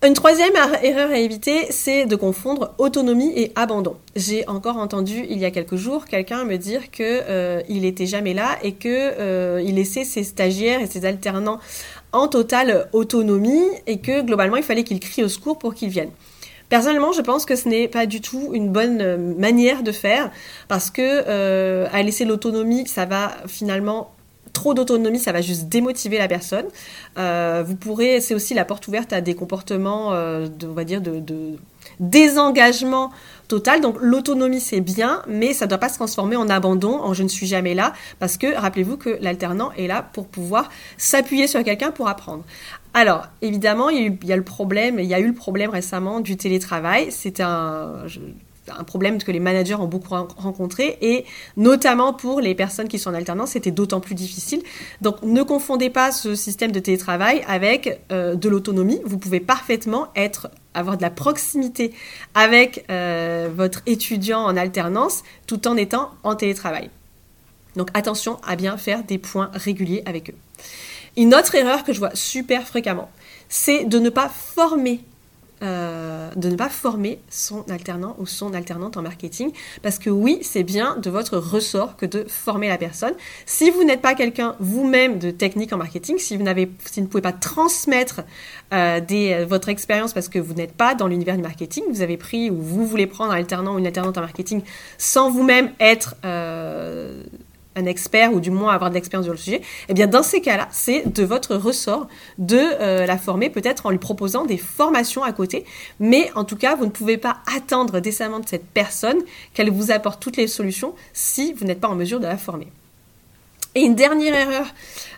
Une 0.06 0.13
troisième 0.13 0.53
erreur 0.83 1.09
à 1.09 1.18
éviter, 1.18 1.71
c'est 1.71 2.06
de 2.06 2.15
confondre 2.15 2.75
autonomie 2.77 3.31
et 3.35 3.51
abandon. 3.56 3.95
J'ai 4.15 4.47
encore 4.47 4.77
entendu 4.77 5.25
il 5.27 5.39
y 5.39 5.45
a 5.45 5.51
quelques 5.51 5.77
jours 5.77 6.06
quelqu'un 6.06 6.44
me 6.44 6.57
dire 6.57 6.91
que 6.91 7.01
euh, 7.01 7.63
il 7.69 7.91
jamais 8.06 8.35
là 8.35 8.59
et 8.61 8.73
que 8.73 8.88
euh, 8.88 9.63
il 9.65 9.75
laissait 9.75 10.03
ses 10.03 10.23
stagiaires 10.23 10.79
et 10.79 10.85
ses 10.85 11.06
alternants 11.06 11.59
en 12.15 12.29
totale 12.29 12.88
autonomie 12.94 13.67
et 13.88 14.00
que 14.00 14.21
globalement 14.21 14.56
il 14.56 14.63
fallait 14.63 14.83
qu'ils 14.83 15.01
crient 15.01 15.23
au 15.23 15.29
secours 15.29 15.59
pour 15.59 15.75
qu'ils 15.75 15.89
viennent. 15.89 16.12
Personnellement, 16.69 17.12
je 17.12 17.21
pense 17.21 17.45
que 17.45 17.56
ce 17.56 17.69
n'est 17.69 17.88
pas 17.88 18.07
du 18.07 18.21
tout 18.21 18.51
une 18.53 18.71
bonne 18.71 19.01
euh, 19.01 19.17
manière 19.17 19.83
de 19.83 19.91
faire 19.91 20.31
parce 20.67 20.89
que 20.89 21.01
euh, 21.03 21.88
à 21.91 22.01
laisser 22.01 22.25
l'autonomie, 22.25 22.88
ça 22.88 23.06
va 23.06 23.31
finalement 23.47 24.14
trop 24.56 24.74
d'autonomie, 24.74 25.19
ça 25.19 25.31
va 25.31 25.42
juste 25.42 25.69
démotiver 25.69 26.18
la 26.18 26.28
personne. 26.28 26.66
Euh, 27.19 27.63
vous 27.66 27.75
pourrez, 27.75 28.22
c'est 28.22 28.34
aussi 28.34 28.56
la 28.56 28.66
porte 28.66 28.88
ouverte 28.88 29.13
à 29.13 29.22
des 29.22 29.36
comportements, 29.36 30.12
de, 30.12 30.68
on 30.68 30.74
va 30.74 30.84
dire, 30.84 31.02
de, 31.02 31.22
désengagement 32.00 33.12
total. 33.48 33.81
Donc 33.81 33.98
l'autonomie 34.00 34.60
c'est 34.60 34.81
bien, 34.81 35.22
mais 35.28 35.54
ça 35.54 35.66
ne 35.66 35.69
doit 35.69 35.78
pas 35.78 35.90
se 35.90 35.96
transformer 35.96 36.36
en 36.36 36.50
abandon, 36.50 37.00
en 37.00 37.13
je 37.13 37.24
ne 37.24 37.28
suis 37.28 37.46
jamais 37.46 37.75
là, 37.75 37.94
parce 38.19 38.38
que 38.38 38.56
rappelez-vous 38.56 38.98
que 38.98 39.18
l'alternant 39.22 39.72
est 39.74 39.88
là 39.88 40.07
pour 40.13 40.28
pouvoir 40.28 40.69
s'appuyer 40.98 41.48
sur 41.48 41.63
quelqu'un 41.63 41.92
pour 41.92 42.07
apprendre. 42.07 42.44
Alors, 42.96 43.28
évidemment, 43.42 43.90
il 43.90 44.18
y, 44.24 44.31
a 44.31 44.38
le 44.38 44.44
problème, 44.44 45.00
il 45.00 45.06
y 45.06 45.13
a 45.13 45.19
eu 45.19 45.28
le 45.28 45.34
problème 45.34 45.69
récemment 45.69 46.22
du 46.22 46.38
télétravail. 46.38 47.07
C'est 47.12 47.42
un, 47.42 48.06
un 48.69 48.83
problème 48.83 49.21
que 49.21 49.31
les 49.31 49.39
managers 49.39 49.75
ont 49.75 49.88
beaucoup 49.88 50.13
rencontré 50.13 50.97
et 51.01 51.25
notamment 51.57 52.13
pour 52.13 52.41
les 52.41 52.56
personnes 52.56 52.88
qui 52.88 53.00
sont 53.00 53.12
en 53.12 53.13
alternance, 53.13 53.51
c'était 53.51 53.71
d'autant 53.71 54.00
plus 54.00 54.15
difficile. 54.15 54.62
Donc 55.01 55.21
ne 55.23 55.44
confondez 55.44 55.89
pas 55.89 56.12
ce 56.12 56.35
système 56.35 56.71
de 56.71 56.79
télétravail 56.79 57.44
avec 57.47 58.01
euh, 58.12 58.35
de 58.35 58.50
l'autonomie. 58.50 59.00
Vous 59.06 59.17
pouvez 59.17 59.39
parfaitement 59.39 60.07
être 60.15 60.50
avoir 60.73 60.97
de 60.97 61.01
la 61.01 61.09
proximité 61.09 61.94
avec 62.33 62.85
euh, 62.89 63.50
votre 63.53 63.81
étudiant 63.85 64.41
en 64.41 64.57
alternance 64.57 65.23
tout 65.47 65.68
en 65.68 65.77
étant 65.77 66.11
en 66.23 66.35
télétravail. 66.35 66.89
Donc 67.75 67.89
attention 67.94 68.39
à 68.45 68.56
bien 68.56 68.77
faire 68.77 69.03
des 69.03 69.18
points 69.18 69.50
réguliers 69.53 70.03
avec 70.06 70.29
eux. 70.29 70.35
Une 71.18 71.33
autre 71.33 71.56
erreur 71.56 71.83
que 71.83 71.94
je 71.94 72.00
vois 72.00 72.13
super 72.13 72.68
fréquemment, 72.68 73.09
c'est 73.47 73.85
de 73.85 74.00
ne 74.00 74.09
pas 74.09 74.29
former 74.29 75.01
euh, 75.63 76.30
de 76.36 76.50
ne 76.50 76.56
pas 76.56 76.69
former 76.69 77.19
son 77.30 77.63
alternant 77.69 78.16
ou 78.19 78.25
son 78.25 78.54
alternante 78.54 78.98
en 78.98 79.02
marketing. 79.02 79.52
Parce 79.81 80.00
que 80.00 80.10
oui, 80.10 80.40
c'est 80.42 80.63
bien 80.63 80.98
de 80.98 81.10
votre 81.10 81.38
ressort 81.38 81.96
que 81.96 82.06
de 82.06 82.25
former 82.28 82.68
la 82.68 82.78
personne. 82.78 83.13
Si 83.46 83.69
vous 83.69 83.84
n'êtes 83.84 84.02
pas 84.02 84.16
quelqu'un 84.16 84.56
vous-même 84.60 85.18
de 85.18 85.31
technique 85.31 85.72
en 85.72 85.78
marketing, 85.78 86.18
si 86.18 86.36
vous, 86.36 86.44
n'avez, 86.44 86.69
si 86.86 87.00
vous 87.00 87.06
ne 87.06 87.12
pouvez 87.12 87.22
pas 87.22 87.31
transmettre 87.31 88.22
euh, 88.74 89.00
euh, 89.12 89.46
votre 89.48 89.69
expérience 89.69 90.13
parce 90.13 90.28
que 90.28 90.40
vous 90.40 90.54
n'êtes 90.54 90.74
pas 90.74 90.94
dans 90.94 91.07
l'univers 91.07 91.36
du 91.36 91.42
marketing, 91.44 91.84
vous 91.90 92.02
avez 92.02 92.18
pris 92.18 92.50
ou 92.50 92.62
vous 92.62 92.86
voulez 92.86 93.07
prendre 93.07 93.31
un 93.31 93.38
alternant 93.38 93.75
ou 93.75 93.80
une 93.80 93.88
alternante 93.88 94.18
en 94.18 94.22
marketing 94.22 94.62
sans 94.98 95.31
vous-même 95.31 95.72
être 95.80 96.16
un 97.75 97.86
expert 97.86 98.33
ou 98.33 98.39
du 98.39 98.51
moins 98.51 98.74
avoir 98.74 98.89
de 98.89 98.95
l'expérience 98.95 99.25
sur 99.25 99.33
le 99.33 99.39
sujet, 99.39 99.62
eh 99.89 99.94
bien 99.94 100.07
dans 100.07 100.24
ces 100.24 100.42
cas-là, 100.42 100.68
c'est 100.72 101.12
de 101.13 101.24
votre 101.24 101.56
ressort 101.56 102.07
de 102.38 102.57
euh, 102.57 103.06
la 103.06 103.18
former 103.18 103.50
peut-être 103.50 103.86
en 103.86 103.89
lui 103.89 103.98
proposant 103.98 104.45
des 104.45 104.57
formations 104.57 105.24
à 105.24 105.31
côté, 105.31 105.66
mais 106.00 106.31
en 106.36 106.44
tout 106.44 106.56
cas, 106.56 106.75
vous 106.75 106.86
ne 106.86 106.92
pouvez 106.92 107.18
pas 107.18 107.38
attendre 107.56 108.00
décemment 108.00 108.39
de 108.39 108.48
cette 108.48 108.66
personne 108.66 109.18
qu'elle 109.54 109.69
vous 109.69 109.92
apporte 109.92 110.22
toutes 110.22 110.38
les 110.38 110.48
solutions 110.48 110.94
si 111.13 111.54
vous 111.54 111.66
n'êtes 111.66 111.80
pas 111.80 111.89
en 111.89 111.95
mesure 111.95 112.19
de 112.19 112.27
la 112.27 112.38
former. 112.38 112.68
Et 113.78 113.81
une 113.81 113.95
dernière 113.95 114.33
erreur 114.33 114.68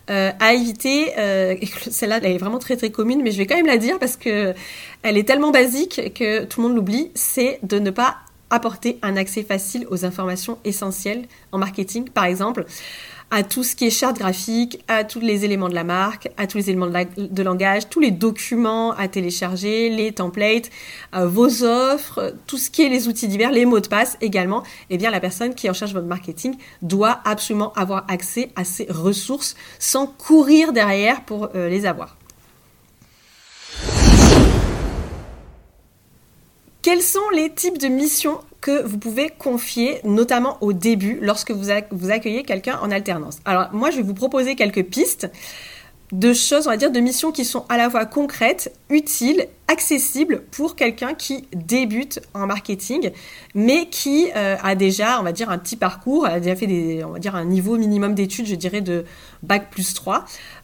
euh, 0.10 0.32
à 0.40 0.54
éviter, 0.54 1.14
euh, 1.20 1.56
celle-là 1.92 2.20
elle 2.24 2.32
est 2.32 2.38
vraiment 2.40 2.58
très 2.58 2.76
très 2.76 2.90
commune, 2.90 3.22
mais 3.22 3.32
je 3.32 3.38
vais 3.38 3.46
quand 3.46 3.56
même 3.56 3.68
la 3.68 3.78
dire 3.78 4.00
parce 4.00 4.18
que 4.18 4.56
elle 5.04 5.18
est 5.18 5.28
tellement 5.28 5.52
basique 5.52 6.14
que 6.16 6.46
tout 6.46 6.62
le 6.62 6.68
monde 6.68 6.76
l'oublie, 6.76 7.12
c'est 7.14 7.60
de 7.62 7.78
ne 7.78 7.92
pas 7.92 8.18
apporter 8.50 9.00
un 9.02 9.18
accès 9.18 9.44
facile 9.44 9.88
aux 9.90 10.06
informations 10.06 10.58
essentielles 10.64 11.26
en 11.52 11.58
marketing, 11.58 12.10
par 12.10 12.26
exemple 12.26 12.66
à 13.30 13.44
tout 13.44 13.64
ce 13.64 13.76
qui 13.76 13.86
est 13.86 13.90
charte 13.90 14.18
graphique, 14.18 14.84
à 14.88 15.04
tous 15.04 15.20
les 15.20 15.44
éléments 15.44 15.68
de 15.68 15.76
la 15.76 15.84
marque, 15.84 16.30
à 16.38 16.48
tous 16.48 16.58
les 16.58 16.70
éléments 16.70 16.88
de, 16.88 17.44
langage, 17.44 17.90
tous 17.90 18.00
les 18.00 18.12
documents 18.12 18.92
à 18.92 19.08
télécharger, 19.08 19.90
les 19.90 20.14
templates, 20.14 20.70
euh, 21.14 21.28
vos 21.28 21.64
offres, 21.64 22.36
tout 22.48 22.58
ce 22.58 22.70
qui 22.70 22.84
est 22.84 22.90
les 22.90 23.08
outils 23.08 23.28
divers, 23.28 23.52
les 23.52 23.66
mots 23.66 23.82
de 23.82 23.88
passe 23.88 24.18
également. 24.22 24.64
Eh 24.90 24.98
bien, 24.98 25.12
la 25.12 25.20
personne 25.20 25.56
qui 25.56 25.68
est 25.68 25.70
en 25.70 25.74
charge 25.74 25.92
de 25.92 25.98
votre 25.98 26.08
marketing 26.08 26.56
doit 26.82 27.20
absolument 27.26 27.74
avoir 27.74 28.06
accès 28.08 28.50
à 28.56 28.64
ces 28.64 28.88
ressources 28.90 29.56
sans 29.78 30.08
courir 30.08 30.72
derrière 30.72 31.26
pour 31.26 31.50
euh, 31.56 31.68
les 31.68 31.86
avoir. 31.86 32.18
Quels 36.88 37.02
sont 37.02 37.30
les 37.36 37.50
types 37.50 37.80
de 37.80 37.90
missions 37.90 38.40
que 38.62 38.82
vous 38.82 38.98
pouvez 38.98 39.30
confier, 39.30 40.00
notamment 40.06 40.58
au 40.62 40.72
début, 40.72 41.20
lorsque 41.22 41.52
vous, 41.52 41.70
accueillez 41.70 42.44
quelqu'un 42.44 42.80
en 42.82 42.92
alternance? 42.92 43.40
Alors, 43.44 43.68
moi, 43.74 43.92
je 43.92 43.98
vais 43.98 44.04
vous 44.04 44.14
proposer 44.14 44.56
quelques 44.56 44.86
pistes 44.86 45.30
de 46.14 46.32
choses, 46.32 46.66
on 46.66 46.70
va 46.70 46.78
dire, 46.78 46.90
de 46.90 47.02
missions 47.02 47.34
qui 47.34 47.44
sont 47.44 47.66
à 47.68 47.76
la 47.76 47.90
fois 47.90 48.06
concrètes, 48.06 48.74
utiles, 48.90 49.48
accessibles 49.68 50.44
pour 50.50 50.78
quelqu'un 50.78 51.14
qui 51.14 51.46
débute 51.54 52.22
en 52.34 52.48
marketing, 52.48 53.12
mais 53.54 53.90
qui 53.90 54.30
euh, 54.38 54.56
a 54.64 54.76
déjà, 54.76 55.20
on 55.20 55.24
va 55.24 55.34
dire, 55.34 55.50
un 55.50 55.58
petit 55.58 55.76
parcours, 55.76 56.26
a 56.26 56.40
déjà 56.40 56.56
fait 56.56 56.68
des, 56.68 57.04
on 57.04 57.12
va 57.12 57.20
dire, 57.20 57.36
un 57.36 57.44
niveau 57.44 57.78
minimum 57.78 58.16
d'études, 58.16 58.46
je 58.46 58.56
dirais, 58.56 58.80
de 58.80 59.04
bac 59.44 59.70
plus 59.72 59.94
3. 59.94 60.24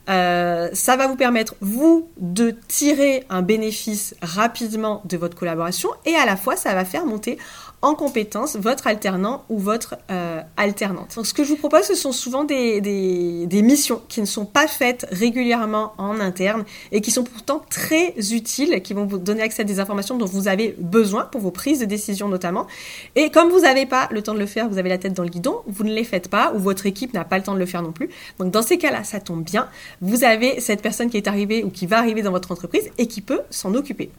Euh, 0.09 0.69
ça 0.73 0.97
va 0.97 1.07
vous 1.07 1.15
permettre, 1.15 1.55
vous, 1.61 2.09
de 2.17 2.55
tirer 2.67 3.25
un 3.29 3.41
bénéfice 3.41 4.15
rapidement 4.21 5.01
de 5.05 5.17
votre 5.17 5.35
collaboration 5.37 5.89
et 6.05 6.15
à 6.15 6.25
la 6.25 6.35
fois, 6.35 6.55
ça 6.55 6.73
va 6.73 6.83
faire 6.83 7.05
monter 7.05 7.37
en 7.83 7.95
compétence 7.95 8.55
votre 8.55 8.87
alternant 8.87 9.43
ou 9.49 9.59
votre 9.59 9.97
euh, 10.09 10.41
alternante. 10.55 11.15
Donc 11.17 11.27
ce 11.27 11.33
que 11.33 11.43
je 11.43 11.49
vous 11.49 11.57
propose, 11.57 11.83
ce 11.83 11.95
sont 11.95 12.13
souvent 12.13 12.45
des, 12.45 12.79
des, 12.79 13.61
missions 13.61 14.01
qui 14.07 14.21
ne 14.21 14.25
sont 14.25 14.45
pas 14.45 14.67
faites 14.67 15.05
régulièrement 15.11 15.93
en 15.97 16.21
interne 16.21 16.63
et 16.93 17.01
qui 17.01 17.11
sont 17.11 17.25
pourtant 17.25 17.61
très 17.69 18.13
utiles, 18.31 18.81
qui 18.81 18.93
vont 18.93 19.05
vous 19.05 19.17
donner 19.17 19.41
accès 19.41 19.63
à 19.63 19.65
des 19.65 19.81
informations 19.81 20.17
dont 20.17 20.25
vous 20.25 20.47
avez 20.47 20.75
besoin 20.79 21.25
pour 21.25 21.41
vos 21.41 21.51
prises 21.51 21.79
de 21.79 21.85
décision 21.85 22.29
notamment. 22.29 22.67
Et 23.15 23.29
comme 23.29 23.49
vous 23.49 23.61
n'avez 23.61 23.85
pas 23.85 24.07
le 24.11 24.21
temps 24.21 24.33
de 24.33 24.39
le 24.39 24.45
faire, 24.45 24.69
vous 24.69 24.77
avez 24.77 24.89
la 24.89 24.97
tête 24.97 25.13
dans 25.13 25.23
le 25.23 25.29
guidon, 25.29 25.61
vous 25.67 25.83
ne 25.83 25.91
les 25.91 26.05
faites 26.05 26.29
pas 26.29 26.53
ou 26.55 26.59
votre 26.59 26.85
équipe 26.85 27.13
n'a 27.13 27.25
pas 27.25 27.37
le 27.37 27.43
temps 27.43 27.53
de 27.53 27.59
le 27.59 27.65
faire 27.65 27.81
non 27.81 27.91
plus. 27.91 28.09
Donc 28.39 28.49
dans 28.51 28.61
ces 28.61 28.77
cas-là, 28.77 29.03
ça 29.03 29.19
tombe 29.19 29.43
bien. 29.43 29.67
Vous 30.03 30.25
avez 30.25 30.59
cette 30.59 30.81
personne 30.81 31.09
qui 31.09 31.15
est 31.15 31.29
arrivée 31.29 31.63
ou 31.63 31.69
qui 31.69 31.87
va 31.87 31.97
arriver 31.97 32.21
dans 32.21 32.31
votre 32.31 32.51
entreprise 32.51 32.89
et 32.97 33.07
qui 33.07 33.21
peut 33.21 33.39
s'en 33.49 33.73
occuper. 33.73 34.11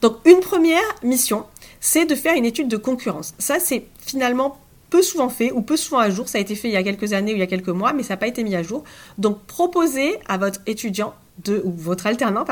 Donc 0.00 0.16
une 0.24 0.40
première 0.40 0.80
mission, 1.02 1.44
c'est 1.78 2.06
de 2.06 2.14
faire 2.14 2.34
une 2.34 2.46
étude 2.46 2.68
de 2.68 2.78
concurrence. 2.78 3.34
Ça, 3.38 3.60
c'est 3.60 3.84
finalement 4.00 4.58
peu 4.88 5.02
souvent 5.02 5.28
fait 5.28 5.52
ou 5.52 5.60
peu 5.60 5.76
souvent 5.76 5.98
à 5.98 6.08
jour. 6.08 6.26
Ça 6.26 6.38
a 6.38 6.40
été 6.40 6.54
fait 6.54 6.68
il 6.68 6.72
y 6.72 6.76
a 6.78 6.82
quelques 6.82 7.12
années 7.12 7.32
ou 7.32 7.36
il 7.36 7.40
y 7.40 7.42
a 7.42 7.46
quelques 7.46 7.68
mois, 7.68 7.92
mais 7.92 8.02
ça 8.02 8.14
n'a 8.14 8.16
pas 8.16 8.28
été 8.28 8.44
mis 8.44 8.56
à 8.56 8.62
jour. 8.62 8.82
Donc 9.18 9.42
proposez 9.46 10.16
à 10.26 10.38
votre 10.38 10.60
étudiant 10.66 11.12
de, 11.44 11.60
ou 11.66 11.70
votre 11.70 12.06
alternant, 12.06 12.46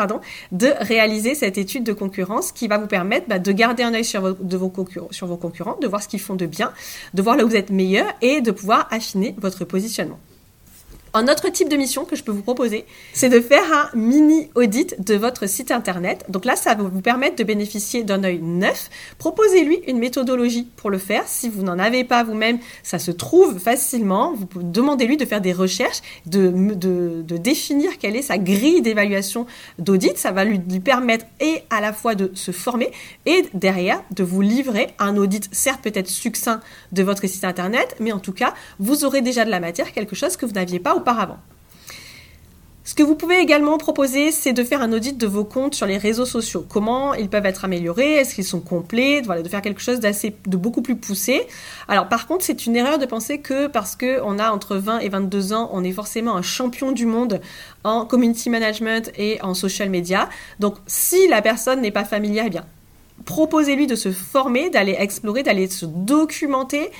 de 0.52 0.68
réaliser 0.80 1.34
cette 1.34 1.56
étude 1.56 1.84
de 1.84 1.94
concurrence 1.94 2.52
qui 2.52 2.68
va 2.68 2.76
vous 2.76 2.86
permettre 2.86 3.26
bah, 3.28 3.38
de 3.38 3.50
garder 3.50 3.82
un 3.82 3.94
œil 3.94 4.04
sur 4.04 4.20
vos, 4.20 4.36
sur 5.10 5.26
vos 5.26 5.38
concurrents, 5.38 5.78
de 5.80 5.86
voir 5.86 6.02
ce 6.02 6.08
qu'ils 6.08 6.20
font 6.20 6.34
de 6.34 6.44
bien, 6.44 6.70
de 7.14 7.22
voir 7.22 7.38
là 7.38 7.46
où 7.46 7.48
vous 7.48 7.56
êtes 7.56 7.70
meilleur 7.70 8.12
et 8.20 8.42
de 8.42 8.50
pouvoir 8.50 8.88
affiner 8.90 9.34
votre 9.38 9.64
positionnement. 9.64 10.20
Un 11.16 11.28
autre 11.28 11.48
type 11.48 11.68
de 11.68 11.76
mission 11.76 12.04
que 12.04 12.16
je 12.16 12.24
peux 12.24 12.32
vous 12.32 12.42
proposer, 12.42 12.86
c'est 13.12 13.28
de 13.28 13.38
faire 13.38 13.62
un 13.72 13.88
mini 13.96 14.50
audit 14.56 14.96
de 14.98 15.14
votre 15.14 15.48
site 15.48 15.70
internet. 15.70 16.24
Donc 16.28 16.44
là, 16.44 16.56
ça 16.56 16.74
va 16.74 16.82
vous 16.82 17.00
permettre 17.02 17.36
de 17.36 17.44
bénéficier 17.44 18.02
d'un 18.02 18.24
œil 18.24 18.40
neuf. 18.42 18.90
Proposez-lui 19.18 19.78
une 19.86 19.98
méthodologie 19.98 20.66
pour 20.74 20.90
le 20.90 20.98
faire. 20.98 21.22
Si 21.28 21.48
vous 21.48 21.62
n'en 21.62 21.78
avez 21.78 22.02
pas 22.02 22.24
vous-même, 22.24 22.58
ça 22.82 22.98
se 22.98 23.12
trouve 23.12 23.60
facilement. 23.60 24.34
Vous 24.34 24.64
demandez-lui 24.64 25.16
de 25.16 25.24
faire 25.24 25.40
des 25.40 25.52
recherches, 25.52 26.00
de, 26.26 27.22
définir 27.38 27.96
quelle 27.98 28.16
est 28.16 28.22
sa 28.22 28.36
grille 28.36 28.82
d'évaluation 28.82 29.46
d'audit. 29.78 30.18
Ça 30.18 30.32
va 30.32 30.44
lui, 30.44 30.58
lui 30.68 30.80
permettre 30.80 31.26
et 31.38 31.62
à 31.70 31.80
la 31.80 31.92
fois 31.92 32.16
de 32.16 32.32
se 32.34 32.50
former 32.50 32.90
et 33.24 33.44
derrière 33.54 34.02
de 34.10 34.24
vous 34.24 34.40
livrer 34.40 34.88
un 34.98 35.16
audit, 35.16 35.48
certes 35.52 35.80
peut-être 35.80 36.08
succinct 36.08 36.60
de 36.90 37.04
votre 37.04 37.24
site 37.28 37.44
internet, 37.44 37.94
mais 38.00 38.10
en 38.10 38.18
tout 38.18 38.32
cas, 38.32 38.52
vous 38.80 39.04
aurez 39.04 39.20
déjà 39.20 39.44
de 39.44 39.50
la 39.50 39.60
matière, 39.60 39.92
quelque 39.92 40.16
chose 40.16 40.36
que 40.36 40.44
vous 40.44 40.54
n'aviez 40.54 40.80
pas 40.80 41.03
Ce 42.86 42.94
que 42.94 43.02
vous 43.02 43.14
pouvez 43.14 43.38
également 43.38 43.78
proposer, 43.78 44.30
c'est 44.30 44.52
de 44.52 44.62
faire 44.62 44.82
un 44.82 44.92
audit 44.92 45.16
de 45.16 45.26
vos 45.26 45.44
comptes 45.44 45.74
sur 45.74 45.86
les 45.86 45.96
réseaux 45.96 46.26
sociaux. 46.26 46.66
Comment 46.68 47.14
ils 47.14 47.30
peuvent 47.30 47.46
être 47.46 47.64
améliorés? 47.64 48.16
Est-ce 48.16 48.34
qu'ils 48.34 48.44
sont 48.44 48.60
complets? 48.60 49.22
Voilà, 49.24 49.40
de 49.40 49.48
faire 49.48 49.62
quelque 49.62 49.80
chose 49.80 50.00
d'assez, 50.00 50.36
de 50.46 50.56
beaucoup 50.58 50.82
plus 50.82 50.94
poussé. 50.94 51.46
Alors, 51.88 52.08
par 52.08 52.26
contre, 52.26 52.44
c'est 52.44 52.66
une 52.66 52.76
erreur 52.76 52.98
de 52.98 53.06
penser 53.06 53.38
que 53.38 53.68
parce 53.68 53.96
que 53.96 54.20
on 54.22 54.38
a 54.38 54.50
entre 54.50 54.76
20 54.76 54.98
et 54.98 55.08
22 55.08 55.54
ans, 55.54 55.70
on 55.72 55.82
est 55.82 55.92
forcément 55.92 56.36
un 56.36 56.42
champion 56.42 56.92
du 56.92 57.06
monde 57.06 57.40
en 57.84 58.04
community 58.04 58.50
management 58.50 59.10
et 59.16 59.40
en 59.40 59.54
social 59.54 59.88
media. 59.88 60.28
Donc, 60.60 60.76
si 60.86 61.26
la 61.28 61.40
personne 61.40 61.80
n'est 61.80 61.90
pas 61.90 62.04
familière, 62.04 62.44
eh 62.46 62.50
bien, 62.50 62.66
proposez-lui 63.24 63.86
de 63.86 63.94
se 63.94 64.12
former, 64.12 64.70
d'aller 64.70 64.96
explorer, 64.98 65.42
d'aller 65.42 65.68
se 65.68 65.86
documenter 65.86 66.90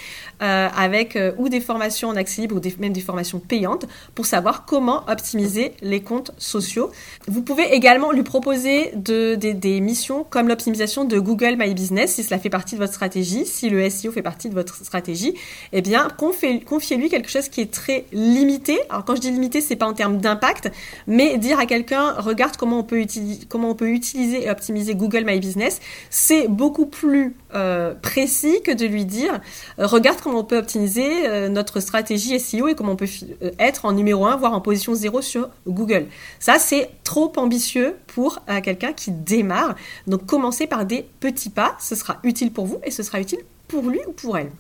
euh, 0.43 0.69
avec 0.77 1.17
euh, 1.17 1.33
ou 1.39 1.49
des 1.49 1.61
formations 1.61 2.09
en 2.09 2.17
accès 2.17 2.43
libre 2.43 2.57
ou 2.57 2.81
même 2.81 2.93
des 2.93 3.01
formations 3.01 3.39
payantes 3.39 3.87
pour 4.15 4.27
savoir 4.27 4.65
comment 4.65 5.05
optimiser 5.09 5.73
les 5.81 6.01
comptes 6.01 6.33
sociaux. 6.39 6.91
Vous 7.29 7.43
pouvez 7.43 7.73
également 7.73 8.11
lui 8.11 8.25
proposer 8.25 8.91
de, 8.97 9.37
des 9.37 9.81
missions 9.81 10.25
comme 10.29 10.49
l'optimisation 10.49 11.05
de 11.05 11.19
Google 11.19 11.57
My 11.57 11.73
Business 11.73 12.15
si 12.15 12.25
cela 12.25 12.41
fait 12.41 12.51
partie 12.51 12.75
de 12.75 12.81
votre 12.81 12.93
stratégie, 12.93 13.47
si 13.47 13.71
le 13.71 13.89
SEO 13.89 14.11
fait 14.11 14.23
partie 14.23 14.49
de 14.49 14.55
votre 14.55 14.85
stratégie. 14.85 15.35
Eh 15.73 15.83
bien, 15.83 16.09
confiez-lui 16.17 17.09
quelque 17.09 17.31
chose 17.31 17.49
qui 17.49 17.61
est 17.61 17.73
très 17.73 18.07
limité. 18.13 18.79
Alors 18.91 19.05
quand 19.05 19.15
je 19.15 19.21
dis 19.21 19.31
limité, 19.31 19.61
c'est 19.61 19.77
pas 19.77 19.87
en 19.87 19.95
termes 19.95 20.19
d'impact, 20.19 20.71
mais 21.07 21.39
dire 21.39 21.59
à 21.59 21.67
quelqu'un 21.67 22.13
regarde 22.13 22.57
comment 22.57 22.81
on 22.81 22.85
peut 22.85 23.01
utiliser 23.01 23.47
comment 23.49 23.71
on 23.71 23.75
peut 23.75 23.91
utiliser 23.91 24.45
et 24.45 24.51
optimiser 24.51 24.95
Google 24.95 25.25
My 25.25 25.39
Business, 25.39 25.81
c'est 26.11 26.49
beaucoup 26.49 26.87
plus 26.87 27.37
euh, 27.55 27.95
précis 27.95 28.61
que 28.65 28.73
de 28.73 28.87
lui 28.87 29.05
dire 29.05 29.41
regarde 29.79 30.21
comment 30.25 30.41
on 30.41 30.45
peut 30.45 30.57
optimiser 30.57 31.29
euh, 31.29 31.49
notre 31.49 31.81
stratégie 31.81 32.41
SEO 32.41 32.69
et 32.69 32.75
comment 32.75 32.93
on 32.93 32.97
peut 32.97 33.07
euh, 33.43 33.51
être 33.59 33.85
en 33.85 33.93
numéro 33.93 34.27
1, 34.27 34.37
voire 34.37 34.55
en 34.55 34.61
position 34.61 34.95
0 34.95 35.21
sur 35.21 35.51
Google. 35.69 36.07
Ça, 36.41 36.59
c'est 36.59 36.91
trop 37.05 37.31
ambitieux 37.37 37.95
pour 38.09 38.41
euh, 38.49 38.61
quelqu'un 38.63 38.95
qui 38.95 39.13
démarre. 39.13 39.77
Donc, 40.07 40.25
commencez 40.25 40.67
par 40.67 40.87
des 40.87 41.07
petits 41.21 41.51
pas. 41.51 41.77
Ce 41.79 41.95
sera 41.95 42.19
utile 42.25 42.53
pour 42.53 42.65
vous 42.67 42.81
et 42.85 42.91
ce 42.91 43.03
sera 43.03 43.21
utile 43.21 43.41
pour 43.69 43.85
lui 43.85 44.01
ou 44.09 44.13
pour 44.13 44.39
elle. 44.39 44.51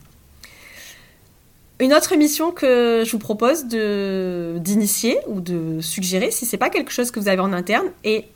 Une 1.80 1.92
autre 1.92 2.14
mission 2.14 2.52
que 2.52 3.02
je 3.04 3.10
vous 3.10 3.18
propose 3.18 3.64
d'initier 3.64 5.18
ou 5.26 5.40
de 5.40 5.80
suggérer, 5.80 6.30
si 6.30 6.46
ce 6.46 6.52
n'est 6.52 6.58
pas 6.58 6.70
quelque 6.70 6.92
chose 6.92 7.10
que 7.10 7.18
vous 7.18 7.28
avez 7.28 7.40
en 7.40 7.52
interne, 7.52 7.86
et 8.04 8.26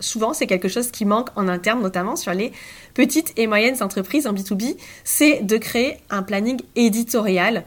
souvent 0.00 0.32
c'est 0.32 0.46
quelque 0.46 0.68
chose 0.68 0.90
qui 0.90 1.04
manque 1.04 1.28
en 1.36 1.48
interne, 1.48 1.82
notamment 1.82 2.16
sur 2.16 2.32
les 2.32 2.52
petites 2.94 3.32
et 3.36 3.46
moyennes 3.46 3.82
entreprises 3.82 4.26
en 4.26 4.32
B2B, 4.32 4.76
c'est 5.04 5.42
de 5.42 5.56
créer 5.56 5.98
un 6.10 6.22
planning 6.22 6.60
éditorial. 6.74 7.64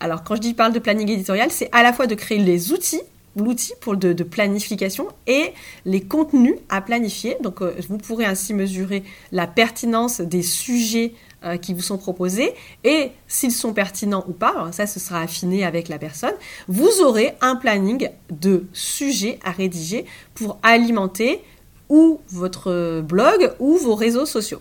Alors 0.00 0.24
quand 0.24 0.36
je 0.36 0.40
dis 0.40 0.54
parle 0.54 0.72
de 0.72 0.78
planning 0.78 1.08
éditorial, 1.10 1.50
c'est 1.50 1.68
à 1.72 1.82
la 1.82 1.92
fois 1.92 2.06
de 2.06 2.14
créer 2.14 2.38
les 2.38 2.72
outils 2.72 3.02
l'outil 3.36 3.72
pour 3.80 3.96
de, 3.96 4.12
planification 4.22 5.08
et 5.26 5.52
les 5.84 6.00
contenus 6.00 6.54
à 6.68 6.80
planifier. 6.80 7.36
Donc 7.42 7.62
euh, 7.62 7.74
vous 7.88 7.98
pourrez 7.98 8.24
ainsi 8.24 8.54
mesurer 8.54 9.02
la 9.32 9.46
pertinence 9.46 10.20
des 10.20 10.42
sujets 10.42 11.14
euh, 11.44 11.56
qui 11.56 11.74
vous 11.74 11.82
sont 11.82 11.98
proposés 11.98 12.54
et 12.84 13.10
s'ils 13.26 13.52
sont 13.52 13.72
pertinents 13.72 14.24
ou 14.28 14.32
pas, 14.32 14.70
ça 14.72 14.86
ce 14.86 15.00
sera 15.00 15.20
affiné 15.20 15.64
avec 15.64 15.88
la 15.88 15.98
personne, 15.98 16.34
vous 16.68 17.00
aurez 17.02 17.34
un 17.40 17.56
planning 17.56 18.08
de 18.30 18.66
sujets 18.72 19.38
à 19.44 19.50
rédiger 19.50 20.06
pour 20.34 20.58
alimenter 20.62 21.42
ou 21.88 22.20
votre 22.30 23.00
blog 23.00 23.52
ou 23.58 23.76
vos 23.78 23.94
réseaux 23.94 24.26
sociaux. 24.26 24.60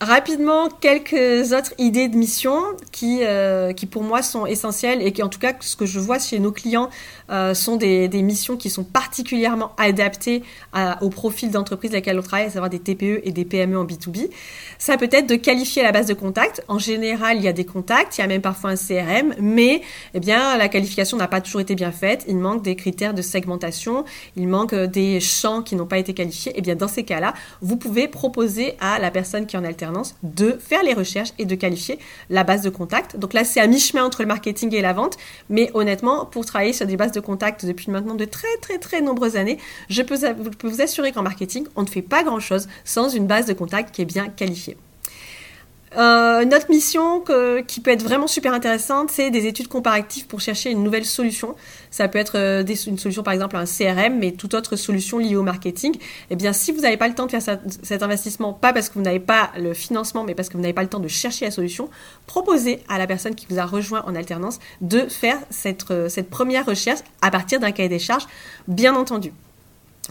Rapidement, 0.00 0.68
quelques 0.68 1.52
autres 1.52 1.74
idées 1.76 2.06
de 2.06 2.16
mission 2.16 2.62
qui, 2.92 3.18
euh, 3.22 3.72
qui 3.72 3.86
pour 3.86 4.04
moi 4.04 4.22
sont 4.22 4.46
essentielles 4.46 5.02
et 5.02 5.10
qui 5.10 5.24
en 5.24 5.28
tout 5.28 5.40
cas 5.40 5.54
ce 5.58 5.74
que 5.74 5.86
je 5.86 5.98
vois 5.98 6.20
chez 6.20 6.38
nos 6.38 6.52
clients 6.52 6.88
euh, 7.30 7.52
sont 7.52 7.74
des, 7.74 8.06
des, 8.06 8.22
missions 8.22 8.56
qui 8.56 8.70
sont 8.70 8.84
particulièrement 8.84 9.72
adaptées 9.76 10.44
au 11.00 11.08
profil 11.10 11.50
d'entreprise 11.50 11.90
laquelle 11.90 12.16
on 12.16 12.22
travaille, 12.22 12.46
à 12.46 12.50
savoir 12.50 12.70
des 12.70 12.78
TPE 12.78 13.22
et 13.24 13.32
des 13.32 13.44
PME 13.44 13.76
en 13.76 13.84
B2B. 13.84 14.30
Ça 14.78 14.96
peut 14.96 15.08
être 15.10 15.26
de 15.26 15.34
qualifier 15.34 15.82
la 15.82 15.90
base 15.90 16.06
de 16.06 16.14
contact. 16.14 16.62
En 16.68 16.78
général, 16.78 17.36
il 17.36 17.42
y 17.42 17.48
a 17.48 17.52
des 17.52 17.64
contacts, 17.64 18.18
il 18.18 18.20
y 18.20 18.24
a 18.24 18.28
même 18.28 18.40
parfois 18.40 18.70
un 18.70 18.76
CRM, 18.76 19.34
mais 19.40 19.82
eh 20.14 20.20
bien 20.20 20.56
la 20.56 20.68
qualification 20.68 21.16
n'a 21.16 21.26
pas 21.26 21.40
toujours 21.40 21.60
été 21.60 21.74
bien 21.74 21.90
faite. 21.90 22.24
Il 22.28 22.36
manque 22.36 22.62
des 22.62 22.76
critères 22.76 23.14
de 23.14 23.22
segmentation, 23.22 24.04
il 24.36 24.46
manque 24.46 24.74
euh, 24.74 24.86
des 24.86 25.18
champs 25.18 25.62
qui 25.62 25.74
n'ont 25.74 25.86
pas 25.86 25.98
été 25.98 26.14
qualifiés. 26.14 26.52
Et 26.52 26.58
eh 26.58 26.62
bien 26.62 26.76
dans 26.76 26.86
ces 26.86 27.02
cas-là, 27.02 27.34
vous 27.62 27.76
pouvez 27.76 28.06
proposer 28.06 28.76
à 28.80 29.00
la 29.00 29.10
personne 29.10 29.46
qui 29.46 29.56
en 29.56 29.64
alterne 29.64 29.87
de 30.22 30.58
faire 30.58 30.82
les 30.82 30.94
recherches 30.94 31.32
et 31.38 31.44
de 31.44 31.54
qualifier 31.54 31.98
la 32.30 32.44
base 32.44 32.62
de 32.62 32.70
contact. 32.70 33.16
Donc 33.16 33.34
là, 33.34 33.44
c'est 33.44 33.60
à 33.60 33.66
mi-chemin 33.66 34.04
entre 34.04 34.22
le 34.22 34.28
marketing 34.28 34.74
et 34.74 34.82
la 34.82 34.92
vente. 34.92 35.16
Mais 35.48 35.70
honnêtement, 35.74 36.26
pour 36.26 36.44
travailler 36.44 36.72
sur 36.72 36.86
des 36.86 36.96
bases 36.96 37.12
de 37.12 37.20
contact 37.20 37.64
depuis 37.64 37.90
maintenant 37.90 38.14
de 38.14 38.24
très 38.24 38.56
très 38.60 38.78
très 38.78 39.00
nombreuses 39.00 39.36
années, 39.36 39.58
je 39.88 40.02
peux, 40.02 40.16
vous 40.62 40.80
assurer 40.80 41.12
qu'en 41.12 41.22
marketing, 41.22 41.66
on 41.76 41.82
ne 41.82 41.88
fait 41.88 42.02
pas 42.02 42.22
grand-chose 42.22 42.68
sans 42.84 43.08
une 43.08 43.26
base 43.26 43.46
de 43.46 43.52
contact 43.52 43.94
qui 43.94 44.02
est 44.02 44.06
bien 44.06 44.28
qualifiée. 44.28 44.76
Euh, 45.96 46.44
notre 46.44 46.70
mission 46.70 47.24
qui 47.66 47.80
peut 47.80 47.90
être 47.90 48.02
vraiment 48.02 48.26
super 48.26 48.52
intéressante, 48.52 49.10
c'est 49.10 49.30
des 49.30 49.46
études 49.46 49.68
comparatives 49.68 50.26
pour 50.26 50.40
chercher 50.40 50.70
une 50.70 50.82
nouvelle 50.82 51.04
solution. 51.04 51.54
Ça 51.90 52.08
peut 52.08 52.18
être 52.18 52.36
euh, 52.36 52.64
une 52.86 52.98
solution 52.98 53.22
par 53.22 53.32
exemple 53.32 53.56
un 53.56 53.64
CRM, 53.64 54.18
mais 54.18 54.32
toute 54.32 54.54
autre 54.54 54.76
solution 54.76 55.18
liée 55.18 55.36
au 55.36 55.42
marketing. 55.42 55.96
Eh 56.30 56.36
bien, 56.36 56.52
si 56.52 56.72
vous 56.72 56.80
n'avez 56.80 56.96
pas 56.96 57.08
le 57.08 57.14
temps 57.14 57.26
de 57.26 57.30
faire 57.30 57.58
cet 57.82 58.02
investissement, 58.02 58.52
pas 58.52 58.72
parce 58.72 58.88
que 58.88 58.94
vous 58.94 59.02
n'avez 59.02 59.20
pas 59.20 59.50
le 59.58 59.74
financement, 59.74 60.24
mais 60.24 60.34
parce 60.34 60.48
que 60.48 60.54
vous 60.54 60.62
n'avez 60.62 60.74
pas 60.74 60.82
le 60.82 60.88
temps 60.88 61.00
de 61.00 61.08
chercher 61.08 61.46
la 61.46 61.50
solution, 61.50 61.88
proposez 62.26 62.80
à 62.88 62.98
la 62.98 63.06
personne 63.06 63.34
qui 63.34 63.46
vous 63.48 63.58
a 63.58 63.64
rejoint 63.64 64.02
en 64.06 64.14
alternance 64.14 64.58
de 64.80 65.00
faire 65.08 65.38
cette, 65.50 65.90
euh, 65.90 66.08
cette 66.08 66.30
première 66.30 66.66
recherche 66.66 67.00
à 67.22 67.30
partir 67.30 67.60
d'un 67.60 67.72
cahier 67.72 67.88
des 67.88 67.98
charges, 67.98 68.26
bien 68.66 68.94
entendu. 68.94 69.32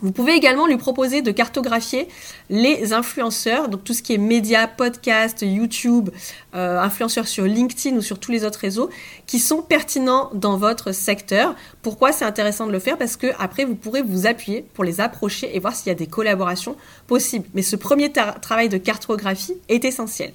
Vous 0.04 0.12
pouvez 0.12 0.34
également 0.34 0.68
lui 0.68 0.78
proposer 0.78 1.24
de 1.24 1.32
cartographier 1.32 2.08
les 2.52 2.94
influenceurs, 2.94 3.68
donc 3.68 3.84
tout 3.84 3.94
ce 3.94 4.04
qui 4.04 4.14
est 4.14 4.20
médias, 4.20 4.68
podcasts, 4.68 5.42
YouTube, 5.42 6.12
euh, 6.54 6.80
influenceurs 6.80 7.28
sur 7.28 7.46
LinkedIn 7.46 7.98
ou 7.98 8.02
sur 8.02 8.20
tous 8.20 8.32
les 8.32 8.46
autres 8.46 8.60
réseaux, 8.60 8.92
qui 9.26 9.40
sont 9.40 9.64
pertinents 9.64 10.30
dans 10.36 10.56
votre 10.58 10.92
secteur. 10.92 11.56
Pourquoi 11.82 12.12
c'est 12.12 12.26
intéressant 12.26 12.68
de 12.68 12.72
le 12.72 12.80
faire? 12.80 12.98
Parce 12.98 13.18
que 13.18 13.28
après 13.40 13.66
vous 13.66 13.76
pourrez 13.76 14.04
vous 14.04 14.28
appuyer 14.28 14.64
pour 14.76 14.84
les 14.84 15.02
approcher 15.02 15.56
et 15.56 15.60
voir 15.60 15.76
s'il 15.76 15.88
y 15.88 15.92
a 15.92 15.96
des 15.96 16.08
collaborations 16.08 16.76
possibles. 17.08 17.48
Mais 17.56 17.64
ce 17.64 17.76
premier 17.76 18.12
travail 18.12 18.70
de 18.70 18.78
cartographie 18.78 19.56
est 19.68 19.84
essentiel. 19.84 20.32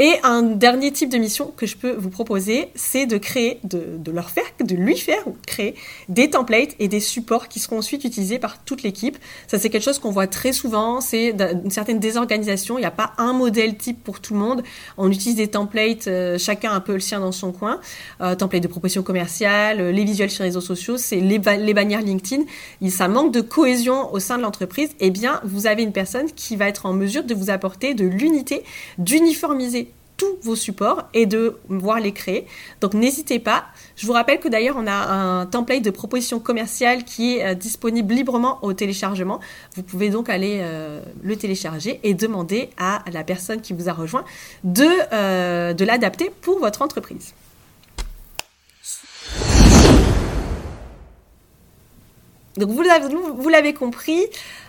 Et 0.00 0.14
un 0.22 0.42
dernier 0.42 0.92
type 0.92 1.10
de 1.10 1.18
mission 1.18 1.52
que 1.56 1.66
je 1.66 1.76
peux 1.76 1.90
vous 1.90 2.08
proposer, 2.08 2.68
c'est 2.76 3.06
de 3.06 3.18
créer, 3.18 3.58
de, 3.64 4.12
leur 4.12 4.30
faire, 4.30 4.44
de 4.64 4.76
lui 4.76 4.96
faire 4.96 5.26
ou 5.26 5.36
créer 5.44 5.74
des 6.08 6.30
templates 6.30 6.76
et 6.78 6.86
des 6.86 7.00
supports 7.00 7.48
qui 7.48 7.58
seront 7.58 7.78
ensuite 7.78 8.04
utilisés 8.04 8.38
par 8.38 8.62
toute 8.62 8.84
l'équipe. 8.84 9.18
Ça, 9.48 9.58
c'est 9.58 9.70
quelque 9.70 9.82
chose 9.82 9.98
qu'on 9.98 10.12
voit 10.12 10.28
très 10.28 10.52
souvent. 10.52 11.00
C'est 11.00 11.30
une 11.30 11.72
certaine 11.72 11.98
désorganisation. 11.98 12.78
Il 12.78 12.82
n'y 12.82 12.86
a 12.86 12.92
pas 12.92 13.12
un 13.18 13.32
modèle 13.32 13.76
type 13.76 14.04
pour 14.04 14.20
tout 14.20 14.34
le 14.34 14.38
monde. 14.38 14.62
On 14.98 15.10
utilise 15.10 15.34
des 15.34 15.48
templates, 15.48 16.06
euh, 16.06 16.38
chacun 16.38 16.70
un 16.70 16.80
peu 16.80 16.92
le 16.92 17.00
sien 17.00 17.18
dans 17.18 17.32
son 17.32 17.50
coin. 17.50 17.80
Euh, 18.20 18.36
templates 18.36 18.62
de 18.62 18.68
proposition 18.68 19.02
commerciale, 19.02 19.90
les 19.90 20.04
visuels 20.04 20.30
sur 20.30 20.44
les 20.44 20.50
réseaux 20.50 20.60
sociaux, 20.60 20.96
c'est 20.96 21.16
les, 21.16 21.38
les, 21.38 21.74
bannières 21.74 22.02
LinkedIn. 22.02 22.44
Ça 22.88 23.08
manque 23.08 23.34
de 23.34 23.40
cohésion 23.40 24.14
au 24.14 24.20
sein 24.20 24.38
de 24.38 24.42
l'entreprise. 24.42 24.90
Eh 25.00 25.10
bien, 25.10 25.40
vous 25.42 25.66
avez 25.66 25.82
une 25.82 25.92
personne 25.92 26.26
qui 26.36 26.54
va 26.54 26.68
être 26.68 26.86
en 26.86 26.92
mesure 26.92 27.24
de 27.24 27.34
vous 27.34 27.50
apporter 27.50 27.94
de 27.94 28.04
l'unité, 28.04 28.62
d'uniformiser 28.98 29.87
tous 30.18 30.36
vos 30.42 30.56
supports 30.56 31.04
et 31.14 31.24
de 31.24 31.56
voir 31.70 32.00
les 32.00 32.12
créer. 32.12 32.46
Donc 32.82 32.92
n'hésitez 32.92 33.38
pas. 33.38 33.64
Je 33.96 34.06
vous 34.06 34.12
rappelle 34.12 34.40
que 34.40 34.48
d'ailleurs 34.48 34.76
on 34.78 34.86
a 34.86 34.92
un 34.92 35.46
template 35.46 35.82
de 35.82 35.90
proposition 35.90 36.40
commerciale 36.40 37.04
qui 37.04 37.36
est 37.36 37.46
euh, 37.46 37.54
disponible 37.54 38.12
librement 38.12 38.58
au 38.62 38.74
téléchargement. 38.74 39.40
Vous 39.76 39.82
pouvez 39.82 40.10
donc 40.10 40.28
aller 40.28 40.58
euh, 40.60 41.00
le 41.22 41.36
télécharger 41.36 42.00
et 42.02 42.12
demander 42.12 42.68
à 42.76 43.02
la 43.10 43.24
personne 43.24 43.62
qui 43.62 43.72
vous 43.72 43.88
a 43.88 43.92
rejoint 43.92 44.24
de, 44.64 44.86
euh, 45.12 45.72
de 45.72 45.84
l'adapter 45.84 46.30
pour 46.42 46.58
votre 46.58 46.82
entreprise. 46.82 47.32
Donc 52.58 52.70
vous 52.70 53.48
l'avez 53.48 53.72
compris, 53.72 54.26